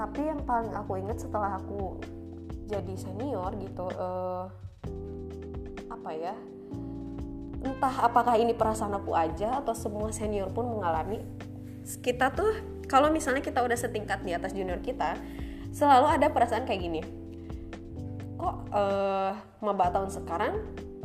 tapi 0.00 0.24
yang 0.24 0.40
paling 0.48 0.72
aku 0.72 0.96
inget 0.96 1.20
setelah 1.20 1.60
aku 1.60 2.00
jadi 2.72 2.94
senior 2.96 3.52
gitu 3.60 3.84
uh, 4.00 4.48
apa 5.92 6.10
ya 6.16 6.32
entah 7.60 8.08
apakah 8.08 8.40
ini 8.40 8.56
perasaan 8.56 8.96
aku 8.96 9.12
aja 9.12 9.60
atau 9.60 9.76
semua 9.76 10.08
senior 10.08 10.48
pun 10.48 10.64
mengalami 10.72 11.20
kita 12.00 12.32
tuh 12.32 12.80
kalau 12.88 13.12
misalnya 13.12 13.44
kita 13.44 13.60
udah 13.60 13.76
setingkat 13.76 14.24
di 14.24 14.32
atas 14.32 14.56
junior 14.56 14.80
kita 14.80 15.20
selalu 15.70 16.18
ada 16.18 16.26
perasaan 16.30 16.66
kayak 16.66 16.80
gini. 16.82 17.00
Kok 18.34 18.56
uh, 18.74 19.32
maba 19.62 19.94
tahun 19.94 20.10
sekarang 20.10 20.54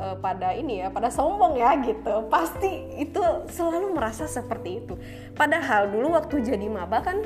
uh, 0.00 0.16
pada 0.18 0.56
ini 0.56 0.82
ya 0.82 0.90
pada 0.90 1.12
sombong 1.12 1.54
ya 1.54 1.78
gitu. 1.84 2.26
Pasti 2.26 2.98
itu 2.98 3.22
selalu 3.52 3.94
merasa 3.94 4.26
seperti 4.26 4.82
itu. 4.82 4.94
Padahal 5.38 5.92
dulu 5.94 6.18
waktu 6.18 6.42
jadi 6.42 6.66
maba 6.66 7.04
kan 7.04 7.22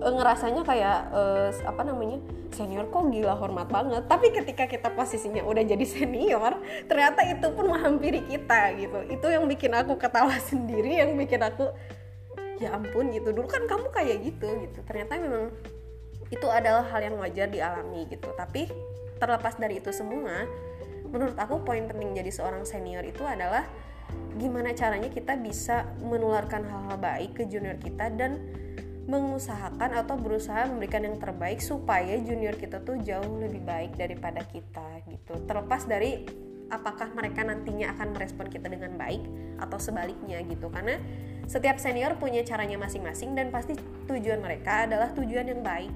uh, 0.00 0.12
ngerasanya 0.12 0.62
kayak 0.64 0.98
uh, 1.12 1.48
apa 1.64 1.82
namanya 1.84 2.18
senior 2.50 2.88
kok 2.90 3.06
gila 3.12 3.36
hormat 3.36 3.68
banget. 3.70 4.02
Tapi 4.08 4.32
ketika 4.34 4.64
kita 4.66 4.88
posisinya 4.96 5.44
udah 5.44 5.62
jadi 5.62 5.84
senior 5.86 6.58
ternyata 6.88 7.22
itu 7.28 7.46
pun 7.52 7.70
menghampiri 7.70 8.24
kita 8.26 8.74
gitu. 8.80 8.98
Itu 9.06 9.26
yang 9.30 9.46
bikin 9.46 9.72
aku 9.76 9.94
ketawa 10.00 10.34
sendiri 10.50 10.98
yang 10.98 11.14
bikin 11.14 11.40
aku 11.44 11.70
ya 12.58 12.74
ampun 12.74 13.12
gitu. 13.14 13.30
Dulu 13.30 13.46
kan 13.46 13.64
kamu 13.68 13.86
kayak 13.92 14.16
gitu 14.24 14.48
gitu. 14.66 14.78
Ternyata 14.84 15.20
memang 15.20 15.52
itu 16.30 16.46
adalah 16.46 16.86
hal 16.90 17.00
yang 17.04 17.16
wajar 17.20 17.46
dialami 17.46 18.08
gitu. 18.08 18.32
Tapi 18.34 18.66
terlepas 19.20 19.60
dari 19.60 19.78
itu 19.78 19.92
semua 19.92 20.48
menurut 21.10 21.36
aku 21.36 21.60
poin 21.66 21.84
penting 21.90 22.14
jadi 22.16 22.30
seorang 22.30 22.62
senior 22.62 23.02
itu 23.02 23.26
adalah 23.26 23.66
gimana 24.38 24.74
caranya 24.74 25.10
kita 25.10 25.38
bisa 25.38 25.86
menularkan 26.02 26.66
hal-hal 26.66 26.96
baik 26.98 27.34
ke 27.34 27.42
junior 27.50 27.76
kita 27.78 28.10
dan 28.14 28.38
mengusahakan 29.08 29.96
atau 30.04 30.16
berusaha 30.20 30.68
memberikan 30.68 31.04
yang 31.04 31.16
terbaik 31.16 31.64
supaya 31.64 32.18
junior 32.20 32.56
kita 32.56 32.84
tuh 32.84 33.00
jauh 33.00 33.40
lebih 33.40 33.64
baik 33.64 33.96
daripada 33.96 34.44
kita 34.44 35.00
gitu. 35.08 35.40
Terlepas 35.48 35.88
dari 35.88 36.24
apakah 36.70 37.10
mereka 37.12 37.42
nantinya 37.42 37.92
akan 37.96 38.14
merespon 38.14 38.46
kita 38.46 38.70
dengan 38.70 38.94
baik 38.94 39.20
atau 39.58 39.78
sebaliknya 39.80 40.38
gitu. 40.46 40.70
Karena 40.70 40.96
setiap 41.50 41.82
senior 41.82 42.14
punya 42.16 42.46
caranya 42.46 42.78
masing-masing 42.78 43.34
dan 43.34 43.50
pasti 43.50 43.74
tujuan 44.06 44.38
mereka 44.38 44.86
adalah 44.86 45.10
tujuan 45.16 45.50
yang 45.50 45.62
baik 45.64 45.92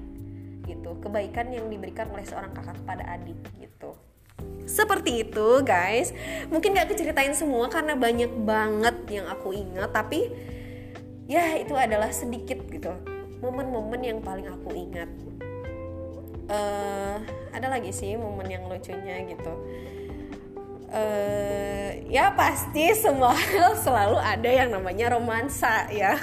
gitu. 0.67 0.99
Kebaikan 0.99 1.53
yang 1.53 1.71
diberikan 1.71 2.11
oleh 2.11 2.27
seorang 2.27 2.51
kakak 2.51 2.75
kepada 2.83 3.03
adik 3.15 3.39
gitu. 3.55 3.95
Seperti 4.65 5.23
itu 5.23 5.63
guys. 5.63 6.11
Mungkin 6.51 6.75
gak 6.75 6.91
keceritain 6.91 7.31
semua 7.37 7.71
karena 7.71 7.95
banyak 7.95 8.33
banget 8.43 8.95
yang 9.07 9.29
aku 9.31 9.55
ingat 9.55 9.93
tapi 9.95 10.27
ya 11.25 11.57
itu 11.57 11.73
adalah 11.73 12.09
sedikit 12.13 12.61
gitu. 12.69 12.93
Momen-momen 13.41 14.01
yang 14.01 14.19
paling 14.21 14.47
aku 14.49 14.73
ingat. 14.73 15.09
Uh, 16.45 17.17
ada 17.49 17.67
lagi 17.73 17.89
sih 17.89 18.13
momen 18.13 18.45
yang 18.49 18.69
lucunya 18.69 19.25
gitu. 19.25 19.53
Uh, 20.93 21.89
ya 22.07 22.31
pasti 22.37 22.93
semua 22.93 23.33
hal 23.51 23.75
selalu 23.75 24.21
ada 24.21 24.49
yang 24.49 24.69
namanya 24.69 25.17
romansa 25.17 25.89
ya. 25.89 26.17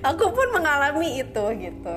Aku 0.00 0.32
pun 0.32 0.48
mengalami 0.56 1.20
itu 1.20 1.44
gitu. 1.60 1.94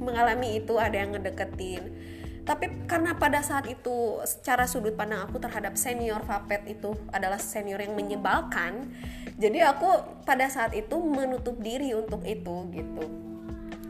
Mengalami 0.00 0.58
itu 0.58 0.74
ada 0.80 0.96
yang 0.96 1.12
ngedeketin 1.12 2.03
tapi 2.44 2.84
karena 2.84 3.16
pada 3.16 3.40
saat 3.40 3.64
itu 3.66 4.20
secara 4.28 4.68
sudut 4.68 4.92
pandang 4.92 5.24
aku 5.24 5.40
terhadap 5.40 5.80
senior 5.80 6.20
Vapet 6.28 6.68
itu 6.68 6.92
adalah 7.08 7.40
senior 7.40 7.80
yang 7.80 7.96
menyebalkan 7.96 8.92
jadi 9.34 9.66
aku 9.66 9.90
pada 10.22 10.46
saat 10.46 10.70
itu 10.78 10.94
menutup 11.02 11.58
diri 11.58 11.90
untuk 11.90 12.22
itu 12.22 12.54
gitu. 12.70 13.04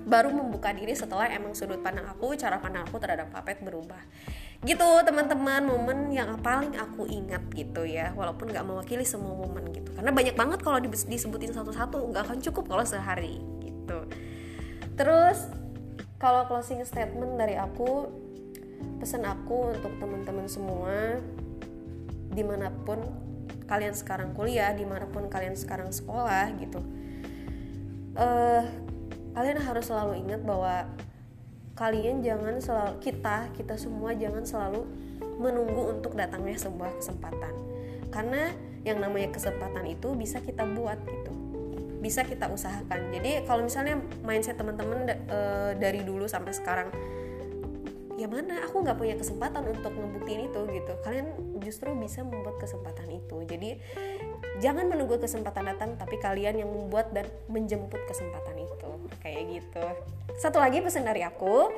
Baru 0.05 0.33
membuka 0.33 0.73
diri 0.73 0.93
setelah 0.97 1.29
emang 1.29 1.53
sudut 1.57 1.81
pandang 1.85 2.09
aku 2.09 2.33
cara 2.37 2.57
pandang 2.61 2.89
aku 2.89 2.97
terhadap 2.97 3.29
Vapet 3.29 3.61
berubah. 3.61 4.01
Gitu 4.65 4.89
teman-teman 5.05 5.69
momen 5.69 6.09
yang 6.09 6.41
paling 6.41 6.73
aku 6.81 7.05
ingat 7.05 7.45
gitu 7.53 7.85
ya. 7.85 8.17
Walaupun 8.17 8.53
nggak 8.57 8.65
mewakili 8.65 9.05
semua 9.05 9.37
momen 9.37 9.69
gitu. 9.73 9.93
Karena 9.93 10.13
banyak 10.17 10.33
banget 10.37 10.61
kalau 10.65 10.81
disebutin 10.81 11.53
satu-satu 11.53 12.09
nggak 12.09 12.25
akan 12.25 12.39
cukup 12.41 12.65
kalau 12.65 12.85
sehari 12.89 13.37
gitu. 13.61 14.09
Terus 14.97 15.45
kalau 16.17 16.49
closing 16.49 16.81
statement 16.89 17.37
dari 17.37 17.61
aku 17.61 18.09
pesan 19.01 19.25
aku 19.29 19.77
untuk 19.77 19.93
teman-teman 20.01 20.47
semua 20.49 21.21
di 22.35 22.43
mana 22.43 22.73
pun 22.73 22.99
kalian 23.65 23.95
sekarang 23.97 24.37
kuliah 24.37 24.75
di 24.77 24.85
mana 24.85 25.09
pun 25.09 25.29
kalian 25.31 25.57
sekarang 25.57 25.89
sekolah 25.93 26.53
gitu. 26.61 26.81
Uh, 28.15 28.63
kalian 29.35 29.59
harus 29.59 29.91
selalu 29.91 30.23
ingat 30.23 30.41
bahwa 30.47 30.87
kalian 31.75 32.23
jangan 32.23 32.63
selalu 32.63 33.03
kita 33.03 33.51
kita 33.59 33.75
semua 33.75 34.15
jangan 34.15 34.47
selalu 34.47 34.87
menunggu 35.43 35.91
untuk 35.91 36.15
datangnya 36.15 36.55
sebuah 36.59 36.95
kesempatan. 37.03 37.55
Karena 38.15 38.55
yang 38.87 39.03
namanya 39.03 39.35
kesempatan 39.35 39.89
itu 39.91 40.15
bisa 40.15 40.39
kita 40.39 40.63
buat 40.63 41.01
gitu. 41.03 41.33
Bisa 41.99 42.23
kita 42.23 42.53
usahakan. 42.53 43.11
Jadi 43.17 43.43
kalau 43.49 43.65
misalnya 43.65 43.99
mindset 44.23 44.61
teman-teman 44.61 45.09
uh, 45.27 45.73
dari 45.75 46.05
dulu 46.05 46.29
sampai 46.29 46.53
sekarang 46.53 46.93
ya 48.15 48.31
mana 48.31 48.63
aku 48.67 48.87
nggak 48.87 48.99
punya 48.99 49.15
kesempatan 49.19 49.67
untuk 49.67 49.93
ngebuktiin 49.95 50.51
itu 50.51 50.61
gitu. 50.71 50.93
Kalian 51.03 51.29
justru 51.59 51.91
bisa 51.99 52.23
membuat 52.23 52.63
kesempatan 52.63 53.11
itu. 53.11 53.37
Jadi 53.47 53.71
jangan 54.63 54.87
menunggu 54.87 55.19
kesempatan 55.19 55.67
datang 55.67 55.99
tapi 55.99 56.17
kalian 56.23 56.63
yang 56.63 56.71
membuat 56.71 57.11
dan 57.11 57.27
menjemput 57.51 57.99
kesempatan 58.07 58.63
itu. 58.63 58.91
Kayak 59.19 59.43
gitu. 59.61 59.85
Satu 60.39 60.63
lagi 60.63 60.79
pesan 60.83 61.07
dari 61.07 61.27
aku 61.27 61.71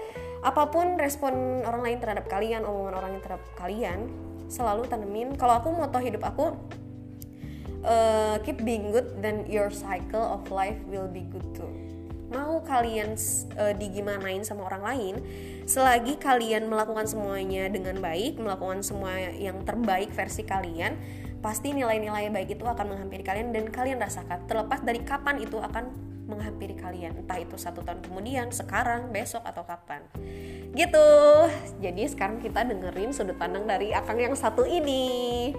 apa 0.45 0.69
pun 0.69 1.01
respon 1.01 1.65
orang 1.65 1.83
lain 1.83 1.99
terhadap 1.99 2.29
kalian 2.29 2.63
omongan 2.63 2.95
orang 3.01 3.11
lain 3.17 3.23
terhadap 3.25 3.45
kalian 3.57 3.99
selalu 4.47 4.87
tanemin 4.87 5.35
kalau 5.35 5.59
aku 5.59 5.75
moto 5.75 5.99
hidup 5.99 6.23
aku 6.23 6.55
uh, 7.83 8.37
keep 8.47 8.63
being 8.63 8.95
good 8.95 9.19
then 9.19 9.43
your 9.51 9.75
cycle 9.75 10.23
of 10.23 10.47
life 10.55 10.79
will 10.87 11.11
be 11.11 11.27
good 11.27 11.47
too 11.57 11.86
mau 12.27 12.59
kalian 12.67 13.15
uh, 13.55 13.75
digimanain 13.79 14.43
sama 14.43 14.67
orang 14.67 14.83
lain 14.83 15.15
selagi 15.67 16.19
kalian 16.19 16.67
melakukan 16.67 17.07
semuanya 17.07 17.71
dengan 17.71 18.03
baik 18.03 18.39
melakukan 18.39 18.83
semua 18.83 19.15
yang 19.35 19.63
terbaik 19.63 20.11
versi 20.11 20.43
kalian 20.43 20.99
pasti 21.47 21.71
nilai-nilai 21.71 22.27
baik 22.33 22.59
itu 22.59 22.65
akan 22.67 22.97
menghampiri 22.97 23.23
kalian 23.23 23.55
dan 23.55 23.71
kalian 23.71 24.03
rasakan. 24.03 24.51
Terlepas 24.51 24.83
dari 24.83 24.99
kapan 25.07 25.39
itu 25.39 25.63
akan 25.63 25.95
menghampiri 26.27 26.75
kalian. 26.75 27.23
Entah 27.23 27.39
itu 27.39 27.55
satu 27.55 27.87
tahun 27.87 28.03
kemudian 28.03 28.51
sekarang 28.51 29.15
besok 29.15 29.47
atau 29.47 29.63
kapan. 29.63 30.03
Gitu. 30.75 31.09
Jadi 31.79 32.03
sekarang 32.11 32.43
kita 32.43 32.67
dengerin 32.67 33.15
sudut 33.15 33.39
pandang 33.39 33.63
dari 33.63 33.95
akang 33.95 34.19
yang 34.19 34.35
satu 34.35 34.67
ini. 34.67 35.55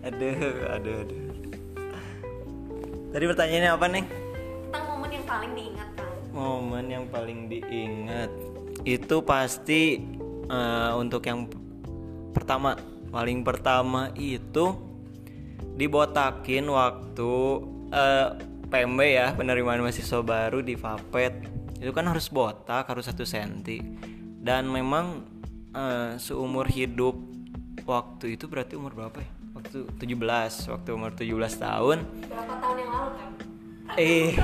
Aduh 0.00 0.72
aduh 0.72 0.96
aduh. 1.04 1.24
Tadi 3.10 3.24
pertanyaannya 3.28 3.70
apa 3.76 3.86
nih 3.92 4.04
paling 5.30 5.52
diingat 5.54 5.88
kang 5.94 6.10
momen 6.34 6.86
yang 6.90 7.06
paling 7.06 7.46
diingat. 7.46 8.30
Itu 8.82 9.22
pasti 9.22 10.02
uh, 10.50 10.98
untuk 10.98 11.22
yang 11.26 11.46
pertama 12.34 12.74
paling 13.10 13.42
pertama 13.42 14.10
itu 14.14 14.74
dibotakin 15.74 16.70
waktu 16.70 17.32
uh, 17.90 17.98
eh, 17.98 18.28
PMB 18.70 19.00
ya 19.02 19.26
penerimaan 19.34 19.82
mahasiswa 19.82 20.22
baru 20.22 20.62
di 20.62 20.74
Vapet. 20.78 21.46
Itu 21.78 21.90
kan 21.90 22.06
harus 22.10 22.30
botak 22.30 22.86
harus 22.90 23.06
satu 23.06 23.26
senti. 23.26 23.82
Dan 24.40 24.70
memang 24.70 25.26
uh, 25.74 26.16
seumur 26.16 26.70
hidup 26.70 27.14
waktu 27.84 28.38
itu 28.38 28.46
berarti 28.46 28.78
umur 28.78 28.94
berapa 28.94 29.18
ya? 29.20 29.30
Waktu 29.50 29.78
17 29.98 30.72
waktu 30.72 30.88
umur 30.94 31.10
17 31.12 31.26
tahun. 31.58 31.98
Berapa 32.30 32.54
tahun 32.62 32.76
yang 32.78 32.90
lalu 32.94 33.10
kan 33.18 33.30
eh 33.98 34.38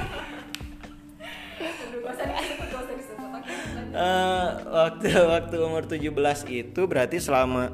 uh, 3.97 4.49
waktu 4.71 5.09
waktu 5.33 5.57
umur 5.57 5.83
17 5.88 6.12
itu 6.53 6.81
berarti 6.85 7.16
selama 7.19 7.73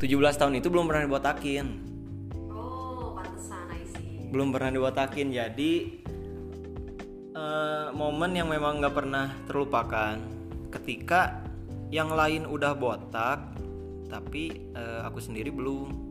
17 0.00 0.40
tahun 0.40 0.58
itu 0.58 0.66
belum 0.66 0.90
pernah 0.90 1.06
dibotakin. 1.06 1.66
Oh, 2.50 3.14
pantesan 3.14 3.70
Belum 4.34 4.50
pernah 4.50 4.70
dibotakin. 4.74 5.30
Jadi 5.30 5.72
uh, 7.38 7.94
momen 7.94 8.34
yang 8.34 8.50
memang 8.50 8.82
nggak 8.82 8.94
pernah 8.96 9.30
terlupakan 9.46 10.18
ketika 10.74 11.46
yang 11.92 12.10
lain 12.10 12.48
udah 12.48 12.72
botak 12.74 13.52
tapi 14.10 14.72
uh, 14.74 15.06
aku 15.06 15.22
sendiri 15.22 15.54
belum. 15.54 16.10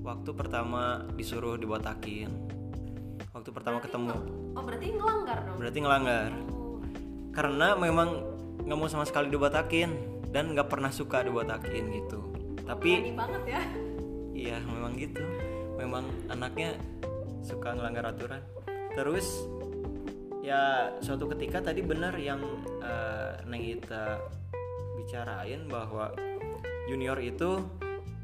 Waktu 0.00 0.30
pertama 0.32 1.04
disuruh 1.12 1.60
dibotakin. 1.60 2.49
Waktu 3.30 3.50
pertama 3.54 3.78
berarti 3.78 3.92
ketemu. 3.94 4.16
Oh, 4.58 4.62
berarti 4.66 4.86
ngelanggar 4.90 5.38
dong. 5.46 5.56
Berarti 5.58 5.78
ngelanggar. 5.78 6.30
Oh. 6.50 6.82
Karena 7.30 7.68
memang 7.78 8.08
nggak 8.66 8.78
mau 8.78 8.88
sama 8.90 9.08
sekali 9.08 9.32
dibotakin 9.32 10.20
dan 10.30 10.54
nggak 10.54 10.70
pernah 10.70 10.94
suka 10.94 11.26
dibotakin 11.26 11.90
gitu 11.90 12.30
tapi 12.70 13.10
banget 13.10 13.42
ya 13.50 13.62
iya 14.30 14.56
memang 14.62 14.94
gitu 14.94 15.26
memang 15.74 16.06
anaknya 16.30 16.78
suka 17.42 17.74
ngelanggar 17.74 18.14
aturan 18.14 18.42
terus 18.94 19.42
ya 20.40 20.94
suatu 21.02 21.26
ketika 21.34 21.58
tadi 21.58 21.82
benar 21.82 22.14
yang 22.14 22.40
uh, 22.78 23.42
Neng 23.50 23.66
Ita 23.66 24.22
bicarain 25.02 25.66
bahwa 25.66 26.14
junior 26.86 27.18
itu 27.18 27.58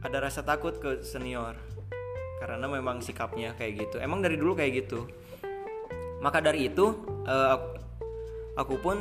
ada 0.07 0.23
rasa 0.23 0.47
takut 0.47 0.79
ke 0.79 1.03
senior 1.03 1.59
karena 2.37 2.67
memang 2.69 3.01
sikapnya 3.01 3.57
kayak 3.57 3.89
gitu. 3.89 3.97
Emang 3.99 4.21
dari 4.21 4.37
dulu 4.37 4.57
kayak 4.57 4.73
gitu. 4.85 5.09
Maka 6.21 6.41
dari 6.45 6.69
itu 6.69 6.93
uh, 7.25 7.57
aku 8.57 8.75
pun 8.81 8.97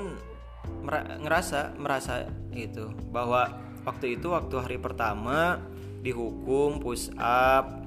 ngerasa 1.24 1.76
merasa 1.76 2.28
gitu. 2.56 2.92
Bahwa 3.12 3.52
waktu 3.84 4.20
itu 4.20 4.32
waktu 4.32 4.56
hari 4.60 4.78
pertama 4.80 5.60
dihukum 6.06 6.78
push 6.80 7.10
up 7.18 7.82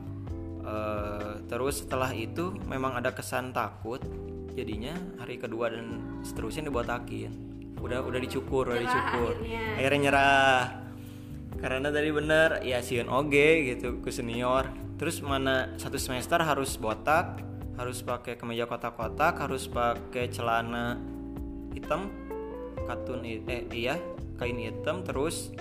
uh, 0.67 1.39
terus 1.47 1.87
setelah 1.87 2.11
itu 2.13 2.53
memang 2.69 3.01
ada 3.01 3.13
kesan 3.17 3.53
takut. 3.57 4.01
Jadinya 4.59 4.97
hari 5.23 5.39
kedua 5.39 5.71
dan 5.71 6.03
seterusnya 6.27 6.67
dibotakin 6.67 7.49
udah 7.79 8.03
udah 8.03 8.19
dicukur 8.19 8.67
udah 8.67 8.83
dicukur. 8.83 9.39
akhirnya, 9.39 9.79
akhirnya 9.79 10.01
nyerah. 10.03 10.63
Karena 11.59 11.89
tadi 11.91 12.11
bener 12.11 12.51
ya 12.67 12.79
siun 12.83 13.07
oge 13.11 13.75
gitu 13.75 14.03
ke 14.03 14.11
senior 14.11 14.88
terus 14.99 15.23
mana 15.23 15.73
satu 15.79 15.97
semester 15.97 16.43
harus 16.43 16.75
botak 16.77 17.41
harus 17.79 18.03
pakai 18.03 18.35
kemeja 18.35 18.67
kotak-kotak 18.67 19.39
harus 19.39 19.71
pakai 19.71 20.27
celana 20.35 20.99
hitam 21.71 22.11
katun 22.85 23.23
eh 23.23 23.63
iya 23.71 23.95
kain 24.39 24.59
hitam 24.59 25.07
terus 25.07 25.55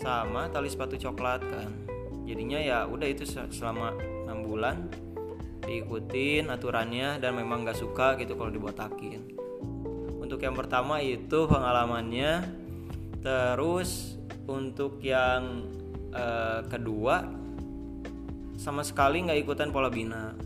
sama 0.00 0.48
tali 0.48 0.72
sepatu 0.72 0.96
coklat 0.96 1.44
kan. 1.44 1.70
Jadinya 2.24 2.58
ya 2.62 2.78
udah 2.88 3.08
itu 3.10 3.28
selama 3.28 3.94
enam 4.26 4.46
bulan 4.46 4.88
diikutin 5.60 6.48
aturannya 6.48 7.20
dan 7.20 7.36
memang 7.36 7.68
gak 7.68 7.76
suka 7.76 8.16
gitu 8.16 8.34
kalau 8.34 8.48
dibotakin. 8.48 9.36
Untuk 10.16 10.40
yang 10.40 10.56
pertama 10.56 11.04
itu 11.04 11.46
pengalamannya 11.50 12.48
terus 13.20 14.16
untuk 14.48 15.02
yang 15.04 15.68
uh, 16.16 16.64
kedua 16.64 17.28
sama 18.60 18.84
sekali 18.84 19.24
nggak 19.24 19.40
ikutan 19.40 19.72
pola 19.72 19.88
bina. 19.88 20.36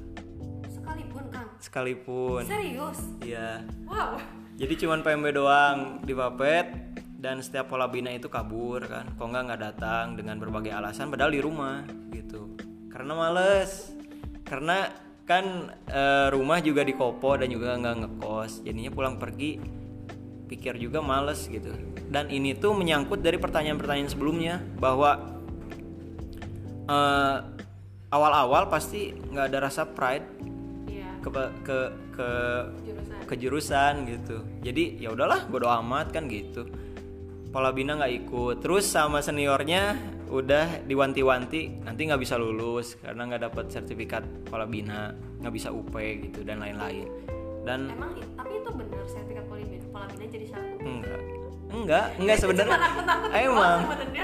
Sekalipun 0.71 1.25
kang. 1.35 1.51
Sekalipun. 1.59 2.43
Serius? 2.47 2.99
Iya. 3.19 3.67
Wow. 3.91 4.23
Jadi 4.55 4.87
cuman 4.87 5.03
PMB 5.03 5.27
doang 5.35 5.79
di 6.07 6.15
Bapet 6.15 6.95
dan 7.19 7.43
setiap 7.43 7.75
pola 7.75 7.91
bina 7.91 8.15
itu 8.15 8.31
kabur 8.31 8.87
kan. 8.87 9.11
Kok 9.19 9.27
nggak 9.27 9.43
nggak 9.51 9.61
datang 9.67 10.15
dengan 10.15 10.39
berbagai 10.39 10.71
alasan 10.71 11.11
padahal 11.11 11.35
di 11.35 11.43
rumah 11.43 11.83
gitu. 12.15 12.55
Karena 12.87 13.19
males. 13.19 13.91
Karena 14.47 14.87
kan 15.27 15.75
e, 15.91 16.31
rumah 16.31 16.63
juga 16.63 16.87
di 16.87 16.95
kopo 16.95 17.35
dan 17.35 17.51
juga 17.51 17.75
nggak 17.75 17.97
ngekos. 17.99 18.63
Jadinya 18.63 18.95
pulang 18.95 19.19
pergi 19.19 19.59
pikir 20.47 20.79
juga 20.79 21.03
males 21.03 21.51
gitu. 21.51 21.75
Dan 22.07 22.31
ini 22.31 22.55
tuh 22.55 22.79
menyangkut 22.79 23.27
dari 23.27 23.43
pertanyaan-pertanyaan 23.43 24.07
sebelumnya 24.07 24.63
bahwa 24.79 25.19
e, 26.87 26.99
awal-awal 28.15 28.71
pasti 28.71 29.11
nggak 29.11 29.47
ada 29.51 29.59
rasa 29.67 29.83
pride 29.91 30.27
iya. 30.87 31.11
ke 31.19 31.31
ke 31.67 31.79
ke 32.15 32.29
jurusan. 32.87 33.19
ke 33.27 33.35
jurusan 33.35 33.95
gitu. 34.07 34.37
Jadi 34.63 35.03
ya 35.03 35.11
udahlah 35.11 35.51
bodo 35.51 35.67
amat 35.83 36.15
kan 36.15 36.31
gitu. 36.31 36.71
Pola 37.51 37.75
bina 37.75 37.99
nggak 37.99 38.15
ikut. 38.27 38.63
Terus 38.63 38.87
sama 38.87 39.19
seniornya 39.19 39.99
udah 40.31 40.87
diwanti-wanti 40.87 41.87
nanti 41.87 42.01
nggak 42.07 42.23
bisa 42.23 42.39
lulus 42.39 42.99
karena 42.99 43.31
nggak 43.31 43.43
dapat 43.51 43.71
sertifikat 43.71 44.23
pola 44.51 44.67
bina 44.67 45.15
nggak 45.43 45.55
bisa 45.55 45.75
UP 45.75 45.95
gitu 45.99 46.47
dan 46.47 46.63
lain-lain. 46.63 47.11
Dan 47.67 47.91
emang 47.91 48.15
tapi 48.39 48.63
itu 48.63 48.71
benar 48.71 49.03
sertifikat 49.11 49.45
pola 49.51 49.63
bina 49.67 49.87
pola 49.91 50.07
bina 50.15 50.25
jadi 50.31 50.47
satu? 50.55 50.87
Enggak. 50.87 51.21
Enggak 51.75 52.07
enggak 52.23 52.37
sebenarnya. 52.39 52.79
emang 53.35 53.79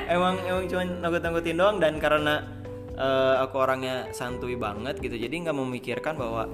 emang 0.07 0.35
emang 0.47 0.65
cuma 0.71 0.83
nakut-nakutin 0.87 1.59
doang 1.59 1.77
dan 1.83 1.99
karena 1.99 2.60
uh, 3.01 3.41
aku 3.41 3.57
orangnya 3.57 4.13
santuy 4.13 4.55
banget 4.61 5.01
gitu. 5.01 5.17
Jadi 5.17 5.49
nggak 5.49 5.57
memikirkan 5.57 6.15
bahwa 6.21 6.45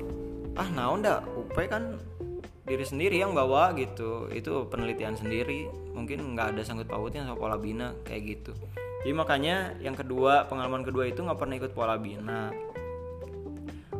ah 0.56 0.68
naon 0.70 1.02
dah 1.02 1.20
UP 1.34 1.52
kan 1.66 1.98
diri 2.62 2.86
sendiri 2.86 3.18
yang 3.18 3.34
bawa 3.34 3.74
gitu. 3.74 4.30
Itu 4.30 4.70
penelitian 4.70 5.18
sendiri. 5.18 5.66
Mungkin 5.92 6.38
nggak 6.38 6.56
ada 6.56 6.62
sangkut 6.62 6.86
pautnya 6.86 7.26
sama 7.26 7.36
pola 7.36 7.58
bina 7.58 7.92
kayak 8.06 8.22
gitu. 8.38 8.52
Jadi 9.02 9.12
makanya 9.14 9.74
yang 9.82 9.94
kedua 9.94 10.46
pengalaman 10.50 10.82
kedua 10.82 11.06
itu 11.10 11.22
nggak 11.22 11.38
pernah 11.38 11.54
ikut 11.58 11.72
pola 11.74 11.98
bina. 11.98 12.54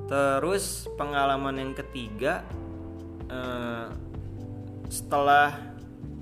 Terus 0.06 0.86
pengalaman 0.94 1.58
yang 1.58 1.72
ketiga 1.74 2.46
eh, 3.26 3.90
setelah 4.86 5.50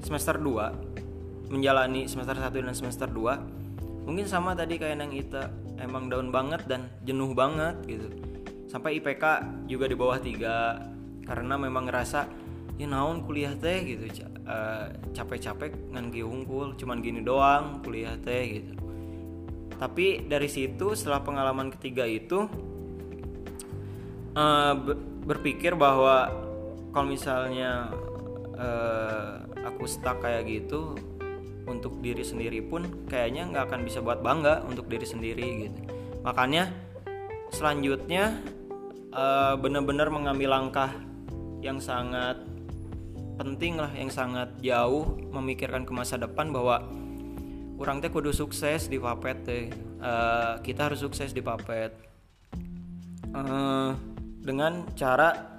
semester 0.00 0.36
2 0.40 1.52
menjalani 1.52 2.08
semester 2.08 2.36
1 2.36 2.48
dan 2.48 2.76
semester 2.76 3.08
2 3.08 4.08
mungkin 4.08 4.24
sama 4.28 4.52
tadi 4.52 4.76
kayak 4.76 5.00
yang 5.00 5.12
Ita 5.12 5.63
emang 5.80 6.10
daun 6.10 6.28
banget 6.30 6.66
dan 6.66 6.90
jenuh 7.02 7.32
banget 7.32 7.78
gitu. 7.86 8.08
Sampai 8.70 8.98
IPK 8.98 9.24
juga 9.70 9.86
di 9.86 9.96
bawah 9.96 10.18
tiga 10.18 10.82
karena 11.24 11.54
memang 11.56 11.88
ngerasa 11.88 12.26
ya 12.74 12.86
naon 12.90 13.22
kuliah 13.22 13.54
teh 13.54 13.82
gitu. 13.86 14.10
Uh, 14.44 14.92
capek-capek 15.16 15.72
ngan 15.94 16.12
unggul 16.20 16.76
cuman 16.76 17.00
gini 17.00 17.24
doang 17.24 17.80
kuliah 17.80 18.18
teh 18.20 18.60
gitu. 18.60 18.74
Tapi 19.74 20.26
dari 20.30 20.46
situ 20.46 20.94
setelah 20.94 21.24
pengalaman 21.24 21.72
ketiga 21.74 22.06
itu 22.06 22.46
uh, 24.38 24.74
berpikir 25.24 25.74
bahwa 25.74 26.30
kalau 26.94 27.10
misalnya 27.10 27.90
uh, 28.54 29.42
aku 29.66 29.88
stuck 29.88 30.22
kayak 30.22 30.46
gitu 30.46 30.94
untuk 31.64 32.00
diri 32.04 32.20
sendiri 32.20 32.60
pun 32.60 33.08
kayaknya 33.08 33.48
nggak 33.48 33.72
akan 33.72 33.80
bisa 33.84 34.04
buat 34.04 34.20
bangga 34.20 34.64
untuk 34.68 34.88
diri 34.88 35.04
sendiri 35.04 35.46
gitu. 35.68 35.80
Makanya 36.24 36.68
selanjutnya 37.52 38.40
uh, 39.12 39.54
benar-benar 39.56 40.08
mengambil 40.12 40.52
langkah 40.52 40.92
yang 41.64 41.80
sangat 41.80 42.40
penting 43.34 43.80
lah 43.80 43.90
yang 43.96 44.12
sangat 44.12 44.52
jauh 44.62 45.18
memikirkan 45.32 45.82
ke 45.82 45.92
masa 45.96 46.20
depan 46.20 46.54
bahwa 46.54 46.86
orang 47.80 47.98
teh 47.98 48.12
kudu 48.12 48.30
sukses 48.30 48.86
di 48.86 49.00
papet 49.00 49.36
teh. 49.42 49.64
Uh, 50.04 50.60
kita 50.60 50.92
harus 50.92 51.00
sukses 51.00 51.32
di 51.32 51.40
papet 51.40 51.88
uh, 53.32 53.96
dengan 54.44 54.84
cara 54.92 55.56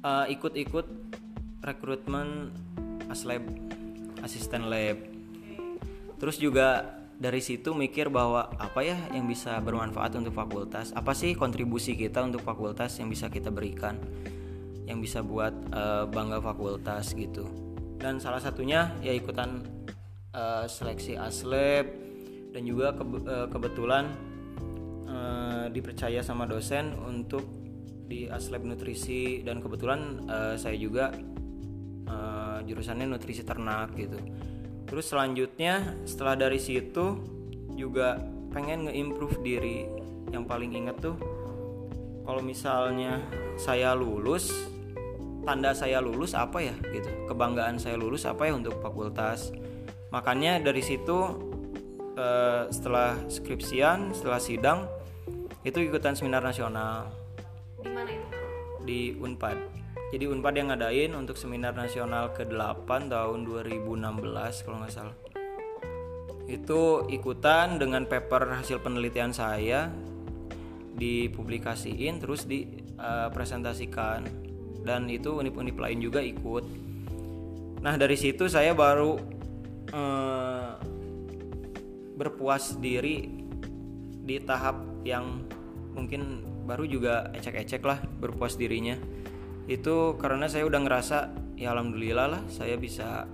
uh, 0.00 0.24
ikut-ikut 0.34 0.86
rekrutmen 1.60 2.48
aslab 3.08 3.44
asisten 4.22 4.68
lab. 4.68 4.98
Terus 6.18 6.36
juga 6.38 6.98
dari 7.18 7.42
situ 7.42 7.74
mikir 7.74 8.10
bahwa 8.10 8.46
apa 8.58 8.80
ya 8.86 8.98
yang 9.10 9.26
bisa 9.26 9.58
bermanfaat 9.58 10.14
untuk 10.18 10.34
fakultas? 10.34 10.94
Apa 10.94 11.14
sih 11.14 11.34
kontribusi 11.34 11.98
kita 11.98 12.22
untuk 12.22 12.42
fakultas 12.42 12.94
yang 13.02 13.10
bisa 13.10 13.26
kita 13.26 13.50
berikan? 13.50 13.98
Yang 14.86 14.98
bisa 15.10 15.18
buat 15.20 15.54
uh, 15.74 16.06
bangga 16.08 16.38
fakultas 16.42 17.12
gitu. 17.14 17.46
Dan 17.98 18.22
salah 18.22 18.38
satunya 18.38 18.94
ya 19.02 19.10
ikutan 19.10 19.66
uh, 20.32 20.64
seleksi 20.70 21.18
aslab 21.18 21.90
dan 22.54 22.62
juga 22.62 22.94
ke, 22.94 23.04
uh, 23.04 23.46
kebetulan 23.50 24.14
uh, 25.10 25.66
dipercaya 25.68 26.22
sama 26.22 26.46
dosen 26.46 26.94
untuk 27.02 27.44
di 28.08 28.24
aslab 28.30 28.64
nutrisi 28.64 29.44
dan 29.44 29.60
kebetulan 29.60 30.24
uh, 30.30 30.56
saya 30.56 30.78
juga 30.80 31.12
jurusannya 32.68 33.08
nutrisi 33.08 33.40
ternak 33.42 33.96
gitu. 33.96 34.20
Terus 34.88 35.08
selanjutnya 35.08 35.96
setelah 36.04 36.36
dari 36.36 36.60
situ 36.60 37.16
juga 37.76 38.20
pengen 38.52 38.88
nge-improve 38.88 39.40
diri. 39.40 39.78
Yang 40.28 40.44
paling 40.44 40.70
inget 40.76 40.96
tuh 41.00 41.16
kalau 42.28 42.44
misalnya 42.44 43.24
saya 43.56 43.96
lulus 43.96 44.52
tanda 45.48 45.72
saya 45.72 46.04
lulus 46.04 46.36
apa 46.36 46.60
ya 46.60 46.76
gitu. 46.92 47.08
Kebanggaan 47.24 47.80
saya 47.80 47.96
lulus 47.96 48.28
apa 48.28 48.48
ya 48.48 48.52
untuk 48.52 48.76
fakultas. 48.84 49.48
Makanya 50.12 50.60
dari 50.60 50.84
situ 50.84 51.16
uh, 52.16 52.68
setelah 52.68 53.16
skripsian 53.28 54.12
setelah 54.12 54.40
sidang 54.40 54.88
itu 55.64 55.80
ikutan 55.84 56.16
seminar 56.16 56.44
nasional. 56.44 57.08
Di 57.80 57.90
mana 57.92 58.10
itu? 58.12 58.36
Di 58.84 59.00
Unpad. 59.16 59.77
Jadi 60.08 60.24
Unpad 60.24 60.56
yang 60.56 60.72
ngadain 60.72 61.12
untuk 61.12 61.36
seminar 61.36 61.76
nasional 61.76 62.32
ke-8 62.32 62.88
tahun 63.12 63.44
2016 63.44 64.64
kalau 64.64 64.80
nggak 64.80 64.92
salah. 64.92 65.16
Itu 66.48 67.04
ikutan 67.12 67.76
dengan 67.76 68.08
paper 68.08 68.56
hasil 68.56 68.80
penelitian 68.80 69.36
saya 69.36 69.92
dipublikasiin 70.96 72.24
terus 72.24 72.48
dipresentasikan 72.48 74.24
eh, 74.24 74.32
dan 74.80 75.12
itu 75.12 75.36
unip-unip 75.36 75.76
lain 75.76 76.00
juga 76.00 76.24
ikut. 76.24 76.64
Nah 77.84 78.00
dari 78.00 78.16
situ 78.16 78.48
saya 78.48 78.72
baru 78.72 79.20
uh, 79.92 80.72
berpuas 82.16 82.80
diri 82.80 83.28
di 84.24 84.40
tahap 84.40 85.04
yang 85.04 85.44
mungkin 85.92 86.40
baru 86.64 86.88
juga 86.88 87.28
ecek-ecek 87.36 87.84
lah 87.84 88.00
berpuas 88.18 88.56
dirinya 88.56 88.96
itu 89.68 90.16
karena 90.16 90.48
saya 90.48 90.64
udah 90.64 90.80
ngerasa 90.80 91.18
ya 91.60 91.76
alhamdulillah 91.76 92.26
lah 92.32 92.42
saya 92.48 92.80
bisa 92.80 93.28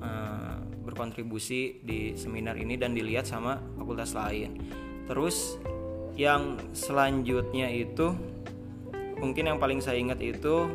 uh, 0.00 0.56
berkontribusi 0.88 1.84
di 1.84 2.16
seminar 2.16 2.56
ini 2.56 2.80
dan 2.80 2.96
dilihat 2.96 3.28
sama 3.28 3.60
fakultas 3.76 4.16
lain. 4.16 4.56
Terus 5.04 5.60
yang 6.16 6.56
selanjutnya 6.72 7.68
itu 7.68 8.16
mungkin 9.20 9.52
yang 9.52 9.60
paling 9.60 9.84
saya 9.84 10.00
ingat 10.00 10.16
itu 10.24 10.72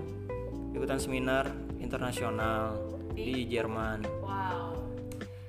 ikutan 0.78 1.02
seminar 1.02 1.50
internasional 1.82 2.78
di, 3.18 3.42
di 3.42 3.44
Jerman. 3.50 4.06
Wow. 4.22 4.78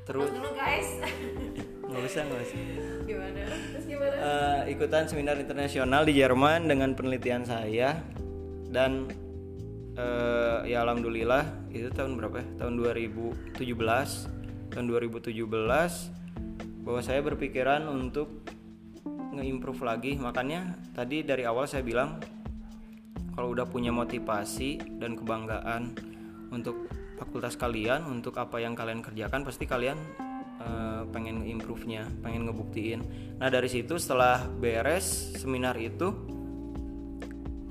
Terus 0.09 0.33
dulu 0.33 0.51
guys. 0.57 0.89
Nggak 1.93 2.09
usah 2.09 2.23
nggak 2.25 2.41
usah. 2.41 2.61
Gimana? 3.05 3.41
Terus 3.53 3.85
gimana? 3.85 4.17
Uh, 4.17 4.61
ikutan 4.65 5.05
seminar 5.13 5.37
internasional 5.37 6.09
di 6.09 6.17
Jerman 6.17 6.65
dengan 6.65 6.97
penelitian 6.97 7.45
saya 7.45 8.01
dan 8.73 9.13
uh, 9.97 10.65
ya 10.65 10.85
alhamdulillah 10.85 11.71
itu 11.73 11.89
tahun 11.93 12.17
berapa 12.17 12.41
ya? 12.41 12.47
Tahun 12.65 12.75
2017 12.79 13.63
tahun 14.73 14.89
2017 14.89 15.37
bahwa 16.83 17.01
saya 17.05 17.21
berpikiran 17.21 17.87
untuk 17.87 18.43
nge-improve 19.33 19.83
lagi. 19.85 20.13
Makanya 20.17 20.77
tadi 20.97 21.25
dari 21.25 21.45
awal 21.45 21.69
saya 21.69 21.85
bilang 21.85 22.21
kalau 23.33 23.53
udah 23.57 23.65
punya 23.65 23.93
motivasi 23.93 25.01
dan 25.01 25.17
kebanggaan 25.17 25.97
untuk 26.53 26.89
fakultas 27.17 27.57
kalian 27.57 28.05
untuk 28.09 28.37
apa 28.37 28.61
yang 28.61 28.77
kalian 28.77 29.01
kerjakan 29.01 29.47
pasti 29.47 29.65
kalian 29.65 29.97
uh, 30.61 31.09
pengen 31.09 31.45
improve-nya, 31.49 32.05
pengen 32.21 32.49
ngebuktiin. 32.51 33.01
Nah, 33.41 33.49
dari 33.49 33.73
situ 33.73 33.97
setelah 33.97 34.45
beres 34.45 35.39
seminar 35.41 35.79
itu 35.81 36.13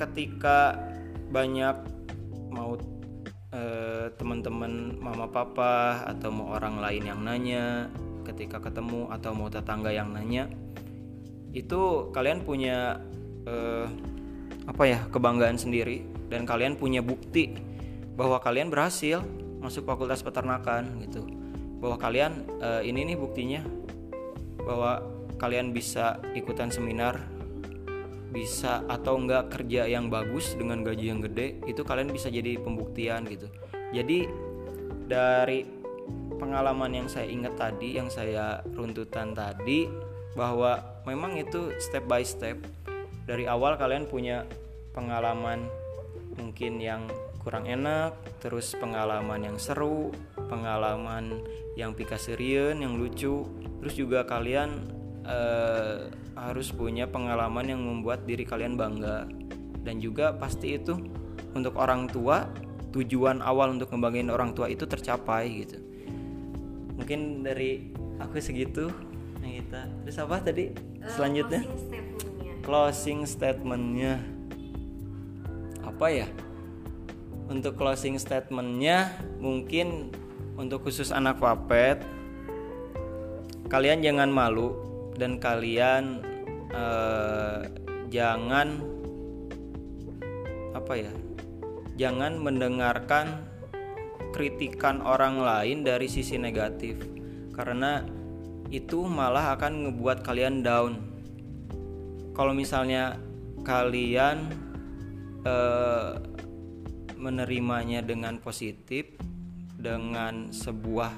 ketika 0.01 0.81
banyak 1.29 2.00
mau 2.51 2.75
uh, 3.55 4.07
teman-teman 4.19 4.99
mama 4.99 5.25
papa 5.31 6.03
atau 6.05 6.29
mau 6.29 6.53
orang 6.53 6.77
lain 6.83 7.03
yang 7.07 7.19
nanya 7.23 7.87
ketika 8.27 8.61
ketemu 8.61 9.09
atau 9.09 9.33
mau 9.33 9.49
tetangga 9.49 9.89
yang 9.89 10.13
nanya 10.13 10.45
itu 11.51 12.11
kalian 12.15 12.43
punya 12.45 13.01
uh, 13.47 13.87
apa 14.69 14.83
ya 14.87 14.99
kebanggaan 15.09 15.57
sendiri 15.57 16.05
dan 16.31 16.47
kalian 16.47 16.79
punya 16.79 17.03
bukti 17.03 17.57
bahwa 18.15 18.39
kalian 18.39 18.71
berhasil 18.71 19.19
masuk 19.59 19.83
fakultas 19.83 20.23
peternakan 20.23 21.01
gitu. 21.03 21.27
Bahwa 21.81 21.97
kalian 21.97 22.45
uh, 22.61 22.81
ini 22.85 23.13
nih 23.13 23.17
buktinya 23.17 23.61
bahwa 24.61 25.01
kalian 25.41 25.73
bisa 25.73 26.21
ikutan 26.37 26.69
seminar 26.69 27.17
bisa 28.31 28.81
atau 28.87 29.19
enggak 29.19 29.51
kerja 29.51 29.85
yang 29.85 30.07
bagus 30.07 30.55
dengan 30.55 30.81
gaji 30.81 31.11
yang 31.11 31.19
gede 31.19 31.59
itu 31.67 31.83
kalian 31.83 32.09
bisa 32.09 32.31
jadi 32.31 32.55
pembuktian 32.57 33.27
gitu. 33.27 33.51
Jadi 33.91 34.25
dari 35.05 35.67
pengalaman 36.39 36.95
yang 36.95 37.07
saya 37.11 37.27
ingat 37.27 37.59
tadi 37.59 37.99
yang 37.99 38.07
saya 38.07 38.63
runtutan 38.73 39.35
tadi 39.35 39.91
bahwa 40.33 40.79
memang 41.03 41.35
itu 41.37 41.75
step 41.77 42.07
by 42.07 42.23
step 42.23 42.57
dari 43.27 43.45
awal 43.45 43.75
kalian 43.75 44.07
punya 44.07 44.47
pengalaman 44.95 45.67
mungkin 46.39 46.79
yang 46.79 47.05
kurang 47.43 47.67
enak 47.67 48.15
terus 48.39 48.73
pengalaman 48.77 49.43
yang 49.43 49.57
seru 49.57 50.13
pengalaman 50.49 51.41
yang 51.75 51.91
pikaserian 51.91 52.79
yang 52.79 52.95
lucu 52.95 53.45
terus 53.81 53.97
juga 53.97 54.23
kalian 54.23 54.87
uh, 55.25 56.05
harus 56.41 56.73
punya 56.73 57.05
pengalaman 57.05 57.69
yang 57.69 57.81
membuat 57.85 58.25
diri 58.25 58.41
kalian 58.41 58.73
bangga. 58.73 59.29
Dan 59.85 60.01
juga 60.01 60.33
pasti 60.33 60.77
itu 60.77 60.97
untuk 61.53 61.77
orang 61.77 62.09
tua 62.09 62.49
tujuan 62.91 63.39
awal 63.45 63.77
untuk 63.77 63.93
ngebanggain 63.93 64.33
orang 64.33 64.57
tua 64.57 64.67
itu 64.67 64.89
tercapai 64.89 65.65
gitu. 65.65 65.77
Mungkin 66.97 67.45
dari 67.45 67.93
aku 68.17 68.41
segitu 68.41 68.89
kita 69.41 69.87
terus 70.05 70.17
apa 70.17 70.41
tadi? 70.41 70.73
Uh, 70.99 71.11
selanjutnya? 71.11 71.61
closing 71.63 71.79
statementnya. 71.79 72.53
Closing 72.61 73.19
statementnya. 73.23 74.13
Apa 75.85 76.05
ya? 76.09 76.27
Untuk 77.47 77.75
closing 77.75 78.15
statementnya 78.19 79.11
mungkin 79.39 80.11
untuk 80.55 80.87
khusus 80.87 81.11
anak 81.11 81.39
wapet 81.39 82.03
kalian 83.71 84.03
jangan 84.03 84.27
malu 84.27 84.75
dan 85.15 85.39
kalian 85.39 86.30
eh, 86.71 87.61
jangan 88.11 88.67
apa 90.71 90.93
ya 90.95 91.13
jangan 91.99 92.39
mendengarkan 92.39 93.45
kritikan 94.31 95.03
orang 95.03 95.43
lain 95.43 95.83
dari 95.83 96.07
sisi 96.07 96.39
negatif 96.39 96.97
karena 97.51 98.01
itu 98.71 99.03
malah 99.03 99.59
akan 99.59 99.91
ngebuat 99.91 100.23
kalian 100.23 100.63
down. 100.63 101.03
Kalau 102.31 102.55
misalnya 102.55 103.19
kalian 103.67 104.47
eh, 105.43 106.11
menerimanya 107.19 108.01
dengan 108.01 108.39
positif 108.39 109.05
dengan 109.77 110.49
sebuah 110.49 111.11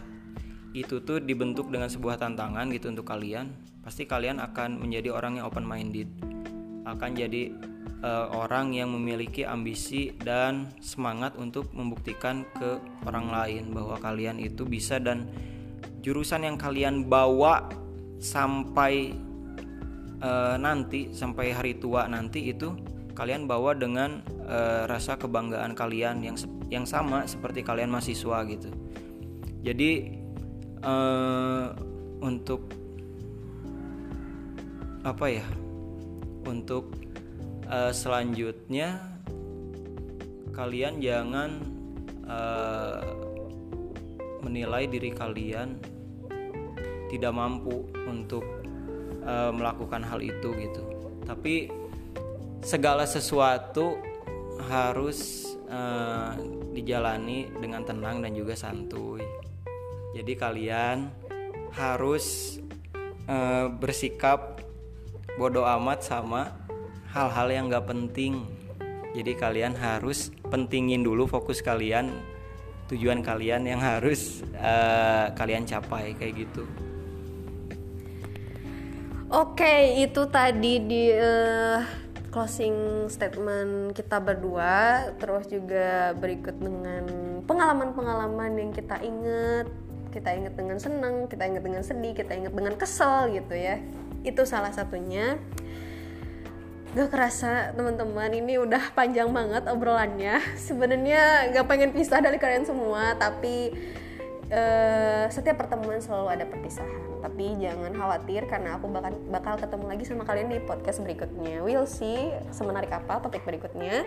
itu 0.74 1.06
tuh 1.06 1.22
dibentuk 1.22 1.70
dengan 1.70 1.88
sebuah 1.88 2.18
tantangan 2.18 2.74
gitu 2.74 2.90
untuk 2.90 3.06
kalian 3.06 3.54
pasti 3.84 4.08
kalian 4.08 4.40
akan 4.40 4.80
menjadi 4.80 5.12
orang 5.12 5.38
yang 5.38 5.46
open 5.52 5.68
minded 5.68 6.08
akan 6.88 7.12
jadi 7.16 7.52
uh, 8.04 8.28
orang 8.36 8.76
yang 8.76 8.92
memiliki 8.92 9.48
ambisi 9.48 10.12
dan 10.20 10.72
semangat 10.84 11.36
untuk 11.40 11.72
membuktikan 11.72 12.44
ke 12.56 12.80
orang 13.08 13.32
lain 13.32 13.64
bahwa 13.72 13.96
kalian 14.00 14.40
itu 14.40 14.68
bisa 14.68 15.00
dan 15.00 15.28
jurusan 16.04 16.44
yang 16.44 16.60
kalian 16.60 17.08
bawa 17.08 17.68
sampai 18.20 19.16
uh, 20.20 20.56
nanti 20.60 21.12
sampai 21.16 21.56
hari 21.56 21.80
tua 21.80 22.08
nanti 22.08 22.52
itu 22.52 22.76
kalian 23.16 23.46
bawa 23.48 23.78
dengan 23.78 24.24
uh, 24.48 24.84
rasa 24.90 25.16
kebanggaan 25.16 25.76
kalian 25.78 26.24
yang 26.24 26.36
yang 26.68 26.84
sama 26.84 27.30
seperti 27.30 27.62
kalian 27.62 27.94
mahasiswa 27.94 28.42
gitu. 28.50 28.74
Jadi 29.64 29.92
uh, 30.82 31.72
untuk 32.26 32.83
apa 35.04 35.28
ya 35.28 35.48
untuk 36.48 36.96
uh, 37.68 37.92
selanjutnya 37.92 39.00
kalian 40.56 41.04
jangan 41.04 41.60
uh, 42.24 43.04
menilai 44.44 44.88
diri 44.88 45.12
kalian 45.12 45.80
tidak 47.12 47.34
mampu 47.36 47.84
untuk 48.08 48.44
uh, 49.28 49.52
melakukan 49.54 50.02
hal 50.04 50.20
itu 50.24 50.50
gitu. 50.58 50.84
Tapi 51.24 51.72
segala 52.64 53.04
sesuatu 53.04 54.00
harus 54.68 55.52
uh, 55.68 56.36
dijalani 56.74 57.52
dengan 57.60 57.84
tenang 57.84 58.24
dan 58.24 58.34
juga 58.34 58.56
santuy. 58.56 59.24
Jadi 60.14 60.34
kalian 60.38 61.10
harus 61.74 62.58
uh, 63.26 63.70
bersikap 63.70 64.62
bodoh 65.34 65.66
amat 65.66 66.06
sama 66.06 66.54
hal-hal 67.10 67.48
yang 67.50 67.66
gak 67.70 67.90
penting. 67.90 68.46
Jadi 69.14 69.38
kalian 69.38 69.78
harus 69.78 70.34
pentingin 70.50 71.06
dulu 71.06 71.30
fokus 71.30 71.62
kalian 71.62 72.10
tujuan 72.90 73.22
kalian 73.22 73.66
yang 73.66 73.82
harus 73.82 74.42
uh, 74.58 75.30
kalian 75.38 75.66
capai 75.66 76.18
kayak 76.18 76.46
gitu. 76.46 76.66
Oke 79.34 80.06
itu 80.06 80.22
tadi 80.30 80.78
di 80.82 81.10
uh, 81.14 81.82
closing 82.30 83.06
statement 83.10 83.94
kita 83.98 84.18
berdua. 84.22 85.10
Terus 85.18 85.50
juga 85.50 86.14
berikut 86.18 86.58
dengan 86.58 87.06
pengalaman-pengalaman 87.46 88.58
yang 88.58 88.72
kita 88.74 89.02
ingat. 89.02 89.70
Kita 90.14 90.30
ingat 90.30 90.54
dengan 90.54 90.78
senang 90.78 91.26
kita 91.26 91.50
ingat 91.50 91.64
dengan 91.66 91.82
sedih 91.82 92.14
kita 92.14 92.38
ingat 92.38 92.54
dengan 92.54 92.78
kesel 92.78 93.34
gitu 93.34 93.58
ya 93.58 93.82
itu 94.24 94.44
salah 94.48 94.72
satunya. 94.72 95.38
Gak 96.94 97.10
kerasa 97.10 97.74
teman-teman 97.74 98.30
ini 98.34 98.62
udah 98.62 98.94
panjang 98.94 99.30
banget 99.30 99.66
obrolannya. 99.70 100.40
Sebenarnya 100.68 101.52
gak 101.54 101.66
pengen 101.68 101.92
pisah 101.92 102.24
dari 102.24 102.38
kalian 102.40 102.66
semua 102.66 103.18
tapi 103.18 103.74
uh, 104.54 105.26
setiap 105.30 105.60
pertemuan 105.62 106.00
selalu 106.00 106.40
ada 106.40 106.46
perpisahan. 106.48 107.24
Tapi 107.24 107.58
jangan 107.58 107.92
khawatir 107.98 108.46
karena 108.46 108.78
aku 108.78 108.92
bakal 108.92 109.14
bakal 109.32 109.54
ketemu 109.58 109.86
lagi 109.90 110.04
sama 110.06 110.24
kalian 110.28 110.50
di 110.54 110.60
podcast 110.62 111.02
berikutnya. 111.02 111.66
We'll 111.66 111.90
see 111.90 112.30
semenarik 112.54 112.94
apa 112.94 113.24
topik 113.26 113.42
berikutnya 113.48 114.06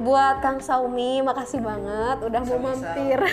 buat 0.00 0.40
Kang 0.40 0.62
Saumi 0.62 1.20
makasih 1.20 1.60
banget 1.60 2.24
udah 2.24 2.40
mau 2.46 2.58
mampir. 2.72 3.18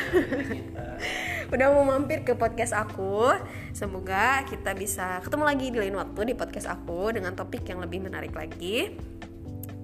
Udah 1.50 1.74
mau 1.74 1.82
mampir 1.82 2.22
ke 2.22 2.38
podcast 2.38 2.78
aku. 2.78 3.26
Semoga 3.74 4.46
kita 4.46 4.78
bisa 4.78 5.18
ketemu 5.26 5.44
lagi 5.50 5.66
di 5.74 5.78
lain 5.82 5.98
waktu 5.98 6.34
di 6.34 6.34
podcast 6.38 6.70
aku 6.70 7.10
dengan 7.10 7.34
topik 7.34 7.66
yang 7.66 7.82
lebih 7.82 8.06
menarik 8.06 8.38
lagi. 8.38 8.94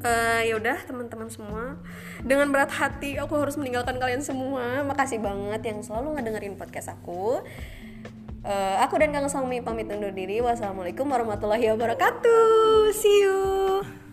Uh, 0.05 0.45
ya 0.45 0.53
udah 0.61 0.77
teman-teman 0.85 1.25
semua. 1.33 1.81
Dengan 2.21 2.53
berat 2.53 2.69
hati 2.69 3.17
aku 3.17 3.33
harus 3.41 3.57
meninggalkan 3.57 3.97
kalian 3.97 4.21
semua. 4.21 4.85
Makasih 4.85 5.17
banget 5.17 5.65
yang 5.65 5.81
selalu 5.81 6.21
ngedengerin 6.21 6.53
podcast 6.53 6.93
aku. 6.93 7.41
Uh, 8.45 8.77
aku 8.85 9.01
dan 9.01 9.09
Kang 9.09 9.25
Salmi 9.25 9.57
pamit 9.65 9.89
undur 9.89 10.13
diri. 10.13 10.45
Wassalamualaikum 10.45 11.09
warahmatullahi 11.09 11.73
wabarakatuh. 11.73 12.93
See 12.93 13.25
you 13.25 14.04